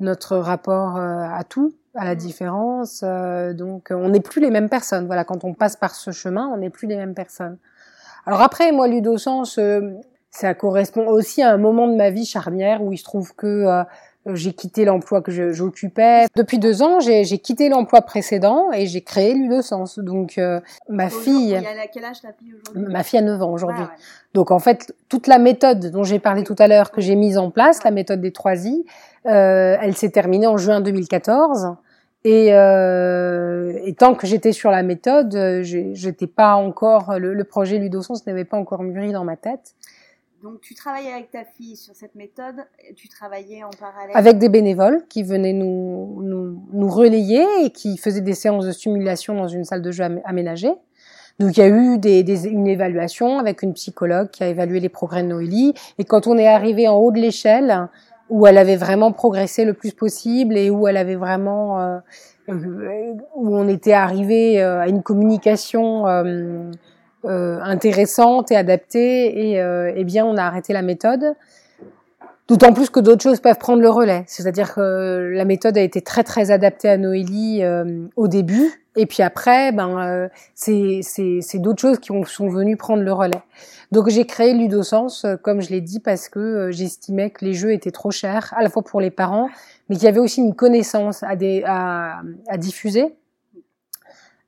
notre 0.00 0.36
rapport 0.36 0.96
euh, 0.96 1.24
à 1.32 1.44
tout, 1.44 1.72
à 1.94 2.04
la 2.04 2.16
différence. 2.16 3.02
Euh, 3.04 3.54
donc, 3.54 3.88
on 3.90 4.08
n'est 4.08 4.20
plus 4.20 4.40
les 4.40 4.50
mêmes 4.50 4.68
personnes. 4.68 5.06
Voilà, 5.06 5.24
quand 5.24 5.44
on 5.44 5.54
passe 5.54 5.76
par 5.76 5.94
ce 5.94 6.10
chemin, 6.10 6.50
on 6.52 6.58
n'est 6.58 6.70
plus 6.70 6.88
les 6.88 6.96
mêmes 6.96 7.14
personnes. 7.14 7.58
Alors 8.26 8.42
après, 8.42 8.72
moi, 8.72 8.88
Ludosens, 8.88 9.58
ça 10.30 10.54
correspond 10.54 11.06
aussi 11.06 11.42
à 11.42 11.52
un 11.52 11.58
moment 11.58 11.86
de 11.86 11.94
ma 11.94 12.10
vie 12.10 12.26
charnière 12.26 12.82
où 12.82 12.92
il 12.92 12.98
se 12.98 13.04
trouve 13.04 13.34
que 13.36 13.84
j'ai 14.34 14.52
quitté 14.52 14.84
l'emploi 14.84 15.22
que 15.22 15.52
j'occupais. 15.52 16.26
Depuis 16.34 16.58
deux 16.58 16.82
ans, 16.82 17.00
j'ai 17.00 17.38
quitté 17.38 17.68
l'emploi 17.68 18.02
précédent 18.02 18.70
et 18.72 18.86
j'ai 18.86 19.00
créé 19.00 19.34
Ludosens. 19.34 19.98
Donc, 19.98 20.38
euh, 20.38 20.60
ma 20.88 21.08
fille... 21.08 21.50
Il 21.50 21.66
a 21.66 21.86
quel 21.92 22.04
âge 22.04 22.20
ta 22.20 22.32
fille 22.32 22.54
aujourd'hui? 22.54 22.92
Ma 22.92 23.02
fille 23.02 23.18
a 23.18 23.22
9 23.22 23.42
ans 23.42 23.52
aujourd'hui. 23.52 23.84
Donc, 24.34 24.50
en 24.50 24.58
fait, 24.58 24.94
toute 25.08 25.26
la 25.26 25.38
méthode 25.38 25.90
dont 25.90 26.02
j'ai 26.02 26.18
parlé 26.18 26.42
tout 26.42 26.56
à 26.58 26.66
l'heure, 26.66 26.90
que 26.90 27.00
j'ai 27.00 27.14
mise 27.14 27.38
en 27.38 27.50
place, 27.50 27.84
la 27.84 27.90
méthode 27.90 28.20
des 28.20 28.32
trois 28.32 28.66
I, 28.66 28.84
euh, 29.26 29.76
elle 29.80 29.96
s'est 29.96 30.10
terminée 30.10 30.46
en 30.46 30.56
juin 30.56 30.80
2014. 30.80 31.74
Et, 32.24 32.52
euh, 32.52 33.78
et 33.84 33.94
tant 33.94 34.14
que 34.16 34.26
j'étais 34.26 34.50
sur 34.50 34.72
la 34.72 34.82
méthode, 34.82 35.62
j'étais 35.62 36.26
pas 36.26 36.54
encore... 36.54 37.18
Le, 37.18 37.34
le 37.34 37.44
projet 37.44 37.78
Ludosens 37.78 38.26
n'avait 38.26 38.44
pas 38.44 38.56
encore 38.56 38.82
mûri 38.82 39.12
dans 39.12 39.24
ma 39.24 39.36
tête. 39.36 39.74
Donc 40.46 40.60
tu 40.60 40.74
travaillais 40.74 41.12
avec 41.12 41.32
ta 41.32 41.42
fille 41.42 41.74
sur 41.74 41.96
cette 41.96 42.14
méthode, 42.14 42.54
tu 42.94 43.08
travaillais 43.08 43.64
en 43.64 43.70
parallèle 43.70 44.14
Avec 44.14 44.38
des 44.38 44.48
bénévoles 44.48 45.02
qui 45.08 45.24
venaient 45.24 45.52
nous, 45.52 46.22
nous, 46.22 46.62
nous 46.72 46.88
relayer 46.88 47.44
et 47.64 47.70
qui 47.70 47.96
faisaient 47.96 48.20
des 48.20 48.34
séances 48.34 48.64
de 48.64 48.70
stimulation 48.70 49.34
dans 49.34 49.48
une 49.48 49.64
salle 49.64 49.82
de 49.82 49.90
jeu 49.90 50.04
aménagée. 50.24 50.70
Donc 51.40 51.56
il 51.56 51.60
y 51.60 51.62
a 51.64 51.68
eu 51.68 51.98
des, 51.98 52.22
des, 52.22 52.46
une 52.46 52.68
évaluation 52.68 53.40
avec 53.40 53.62
une 53.62 53.74
psychologue 53.74 54.30
qui 54.30 54.44
a 54.44 54.46
évalué 54.46 54.78
les 54.78 54.88
progrès 54.88 55.24
de 55.24 55.28
Noélie. 55.28 55.74
Et 55.98 56.04
quand 56.04 56.28
on 56.28 56.38
est 56.38 56.46
arrivé 56.46 56.86
en 56.86 56.94
haut 56.94 57.10
de 57.10 57.18
l'échelle, 57.18 57.88
où 58.30 58.46
elle 58.46 58.58
avait 58.58 58.76
vraiment 58.76 59.10
progressé 59.10 59.64
le 59.64 59.74
plus 59.74 59.94
possible 59.94 60.56
et 60.56 60.70
où 60.70 60.86
elle 60.86 60.96
avait 60.96 61.16
vraiment... 61.16 61.80
Euh, 61.80 61.98
euh 62.50 63.14
où 63.34 63.56
on 63.56 63.66
était 63.66 63.94
arrivé 63.94 64.62
euh, 64.62 64.78
à 64.78 64.86
une 64.86 65.02
communication... 65.02 66.06
Euh, 66.06 66.70
euh, 67.24 67.58
intéressante 67.62 68.52
et 68.52 68.56
adaptée 68.56 69.50
et 69.50 69.60
euh, 69.60 69.92
eh 69.96 70.04
bien 70.04 70.24
on 70.24 70.36
a 70.36 70.42
arrêté 70.42 70.72
la 70.72 70.82
méthode. 70.82 71.34
D'autant 72.48 72.72
plus 72.72 72.90
que 72.90 73.00
d'autres 73.00 73.22
choses 73.22 73.40
peuvent 73.40 73.58
prendre 73.58 73.82
le 73.82 73.90
relais. 73.90 74.22
C'est-à-dire 74.28 74.72
que 74.72 75.32
la 75.34 75.44
méthode 75.44 75.76
a 75.76 75.80
été 75.80 76.00
très 76.00 76.22
très 76.22 76.52
adaptée 76.52 76.88
à 76.88 76.96
Noélie 76.96 77.64
euh, 77.64 78.06
au 78.14 78.28
début, 78.28 78.70
et 78.94 79.06
puis 79.06 79.24
après, 79.24 79.72
ben 79.72 79.98
euh, 79.98 80.28
c'est 80.54 81.00
c'est 81.02 81.58
d'autres 81.58 81.80
choses 81.80 81.98
qui 81.98 82.12
ont, 82.12 82.24
sont 82.24 82.48
venues 82.48 82.76
prendre 82.76 83.02
le 83.02 83.12
relais. 83.12 83.42
Donc 83.90 84.08
j'ai 84.08 84.24
créé 84.26 84.54
Ludosens, 84.54 85.26
comme 85.42 85.60
je 85.60 85.70
l'ai 85.70 85.80
dit, 85.80 85.98
parce 85.98 86.28
que 86.28 86.70
j'estimais 86.70 87.30
que 87.30 87.44
les 87.44 87.54
jeux 87.54 87.72
étaient 87.72 87.90
trop 87.90 88.12
chers, 88.12 88.54
à 88.56 88.62
la 88.62 88.68
fois 88.68 88.82
pour 88.82 89.00
les 89.00 89.10
parents, 89.10 89.48
mais 89.88 89.96
qu'il 89.96 90.04
y 90.04 90.08
avait 90.08 90.20
aussi 90.20 90.40
une 90.40 90.54
connaissance 90.54 91.24
à, 91.24 91.34
des, 91.34 91.64
à, 91.66 92.20
à 92.48 92.56
diffuser 92.58 93.12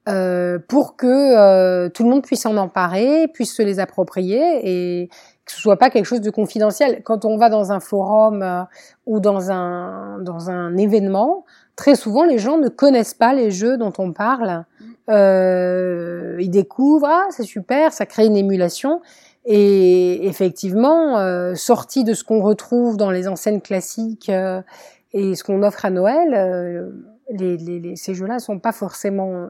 euh, 0.09 0.59
pour 0.69 0.97
que 0.97 1.07
euh, 1.07 1.91
tout 1.91 2.03
le 2.03 2.09
monde 2.09 2.23
puisse 2.23 2.47
en 2.47 2.57
emparer, 2.57 3.29
puisse 3.29 3.55
se 3.55 3.63
les 3.63 3.79
approprier 3.79 4.41
et 4.63 5.09
que 5.45 5.53
ce 5.53 5.61
soit 5.61 5.77
pas 5.77 5.91
quelque 5.91 6.07
chose 6.07 6.23
de 6.23 6.31
confidentiel. 6.31 7.03
Quand 7.05 7.27
on 7.27 7.37
va 7.37 7.51
dans 7.51 7.73
un 7.73 7.81
forum 7.81 8.43
euh, 8.43 8.63
ou 9.07 9.21
dans 9.21 9.51
un 9.51 10.19
dans 10.21 10.51
un 10.51 10.77
événement, 10.79 11.45
très 11.77 11.95
souvent 11.95 12.25
les 12.25 12.39
gens 12.39 12.57
ne 12.57 12.69
connaissent 12.69 13.13
pas 13.13 13.35
les 13.35 13.51
jeux 13.51 13.77
dont 13.77 13.93
on 13.99 14.13
parle. 14.13 14.65
Euh, 15.11 16.37
ils 16.41 16.51
découvrent, 16.51 17.09
ah 17.09 17.27
c'est 17.31 17.43
super, 17.43 17.93
ça 17.93 18.07
crée 18.07 18.27
une 18.27 18.37
émulation. 18.37 19.03
Et 19.45 20.27
effectivement, 20.27 21.17
sorti 21.55 22.05
de 22.05 22.13
ce 22.13 22.23
qu'on 22.23 22.43
retrouve 22.43 22.99
dans 22.99 23.11
les 23.11 23.29
enseignes 23.29 23.63
classiques 23.63 24.31
et 24.31 25.35
ce 25.35 25.43
qu'on 25.43 25.63
offre 25.63 25.87
à 25.87 25.91
Noël, 25.91 26.93
les, 27.31 27.57
les, 27.57 27.81
les, 27.81 27.97
ces 27.97 28.13
jeux-là 28.13 28.41
sont 28.41 28.59
pas 28.59 28.73
forcément 28.73 29.49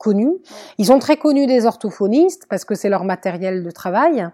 connus. 0.00 0.38
Ils 0.78 0.86
sont 0.86 0.98
très 0.98 1.16
connus 1.16 1.46
des 1.46 1.66
orthophonistes 1.66 2.46
parce 2.48 2.64
que 2.64 2.74
c'est 2.74 2.88
leur 2.88 3.04
matériel 3.04 3.62
de 3.62 3.70
travail. 3.70 4.26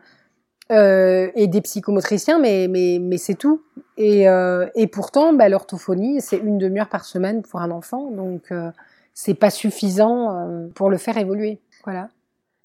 Euh, 0.73 1.31
et 1.37 1.47
des 1.47 1.61
psychomotriciens, 1.61 2.41
mais, 2.41 2.67
mais, 2.69 2.99
mais 3.01 3.19
c'est 3.19 3.37
tout. 3.37 3.63
Et, 3.97 4.29
euh, 4.29 4.67
et 4.75 4.89
pourtant, 4.89 5.33
bah, 5.33 5.49
l'orthophonie, 5.49 6.21
c'est 6.21 6.39
une 6.39 6.59
demi-heure 6.59 6.89
par 6.89 7.05
semaine 7.05 7.43
pour 7.43 7.61
un 7.61 7.71
enfant, 7.71 8.11
donc 8.11 8.51
euh, 8.51 8.73
c'est 9.15 9.35
pas 9.35 9.51
suffisant 9.51 10.35
euh, 10.35 10.67
pour 10.75 10.91
le 10.91 10.97
faire 10.97 11.19
évoluer. 11.19 11.61
Voilà. 11.85 12.09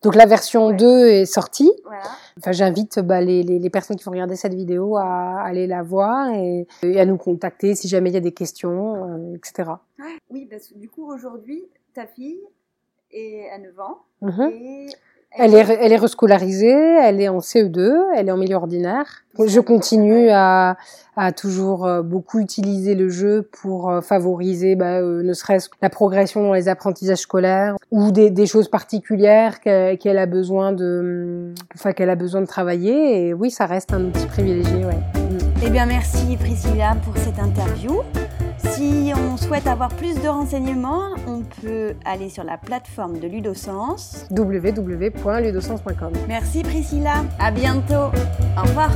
Donc 0.02 0.16
la 0.16 0.26
version 0.26 0.68
Ouais. 0.68 0.76
2 0.78 1.08
est 1.10 1.26
sortie. 1.26 1.72
Voilà. 1.86 2.02
Enfin, 2.40 2.52
j'invite 2.52 3.00
bah, 3.00 3.22
les, 3.22 3.44
les, 3.44 3.60
les 3.60 3.70
personnes 3.70 3.98
qui 3.98 4.04
vont 4.04 4.12
regarder 4.12 4.36
cette 4.36 4.56
vidéo 4.56 4.98
à 4.98 5.42
aller 5.42 5.68
la 5.68 5.84
voir 5.84 6.30
et, 6.34 6.66
et 6.82 7.00
à 7.00 7.06
nous 7.06 7.18
contacter 7.18 7.76
si 7.76 7.88
jamais 7.88 8.10
il 8.10 8.14
y 8.14 8.18
a 8.18 8.22
des 8.22 8.32
questions, 8.32 8.96
euh, 8.96 9.36
etc. 9.36 9.70
Oui, 10.32 10.48
parce 10.50 10.70
que 10.70 10.74
du 10.80 10.90
coup, 10.90 11.06
aujourd'hui, 11.06 11.64
ta 11.94 12.08
fille 12.08 12.42
est 13.14 13.50
à 13.54 13.58
9 13.58 13.80
ans. 13.80 13.98
Mhm. 14.22 14.52
Et 14.52 14.88
Elle 15.38 15.56
est, 15.56 15.66
elle 15.80 15.94
est 15.94 15.98
rescolarisée, 15.98 16.68
elle 16.70 17.22
est 17.22 17.30
en 17.30 17.40
CE2, 17.40 17.90
elle 18.18 18.28
est 18.28 18.32
en 18.32 18.38
milieu 18.38 18.58
ordinaire. 18.58 19.24
Je 19.40 19.62
continue 19.62 20.30
à, 20.30 20.76
à 21.16 21.32
toujours 21.32 21.86
euh, 21.86 22.02
beaucoup 22.02 22.40
utiliser 22.40 22.96
le 22.96 23.08
jeu 23.08 23.48
pour 23.62 23.90
euh, 23.90 24.02
favoriser, 24.02 24.76
bah, 24.76 25.00
euh, 25.00 25.24
ne 25.24 25.34
serait-ce 25.34 25.70
que 25.70 25.78
la 25.82 25.90
progression 25.90 26.44
dans 26.44 26.54
les 26.54 26.68
apprentissages 26.68 27.20
scolaires 27.20 27.78
ou 27.92 28.12
des, 28.12 28.30
des 28.30 28.46
choses 28.46 28.68
particulières 28.68 29.62
qu'elle 29.62 30.18
a 30.18 30.26
besoin 30.26 30.74
de, 30.74 31.54
enfin 31.76 31.94
qu'elle 31.94 32.10
a 32.10 32.16
besoin 32.16 32.42
de 32.42 32.48
travailler. 32.48 33.28
Et 33.28 33.34
oui, 33.34 33.52
ça 33.52 33.66
reste 33.66 33.94
un 33.94 34.04
outil 34.06 34.26
privilégié, 34.26 34.86
ouais. 34.86 35.00
Eh 35.66 35.70
bien, 35.70 35.86
merci 35.86 36.36
Priscilla 36.38 36.98
pour 37.06 37.16
cette 37.18 37.40
interview. 37.40 38.02
Si 38.70 39.12
on 39.16 39.38
souhaite 39.38 39.68
avoir 39.68 39.90
plus 39.90 40.16
de 40.22 40.28
renseignements, 40.28 41.10
on 41.28 41.44
peut 41.62 41.94
aller 42.06 42.30
sur 42.30 42.44
la 42.44 42.58
plateforme 42.58 43.20
de 43.20 43.28
Ludosens. 43.28 44.28
www.ludosens.com. 44.32 46.14
Merci 46.28 46.64
Priscilla, 46.64 47.26
à 47.40 47.52
bientôt. 47.52 48.12
Au 48.58 48.62
revoir. 48.62 48.92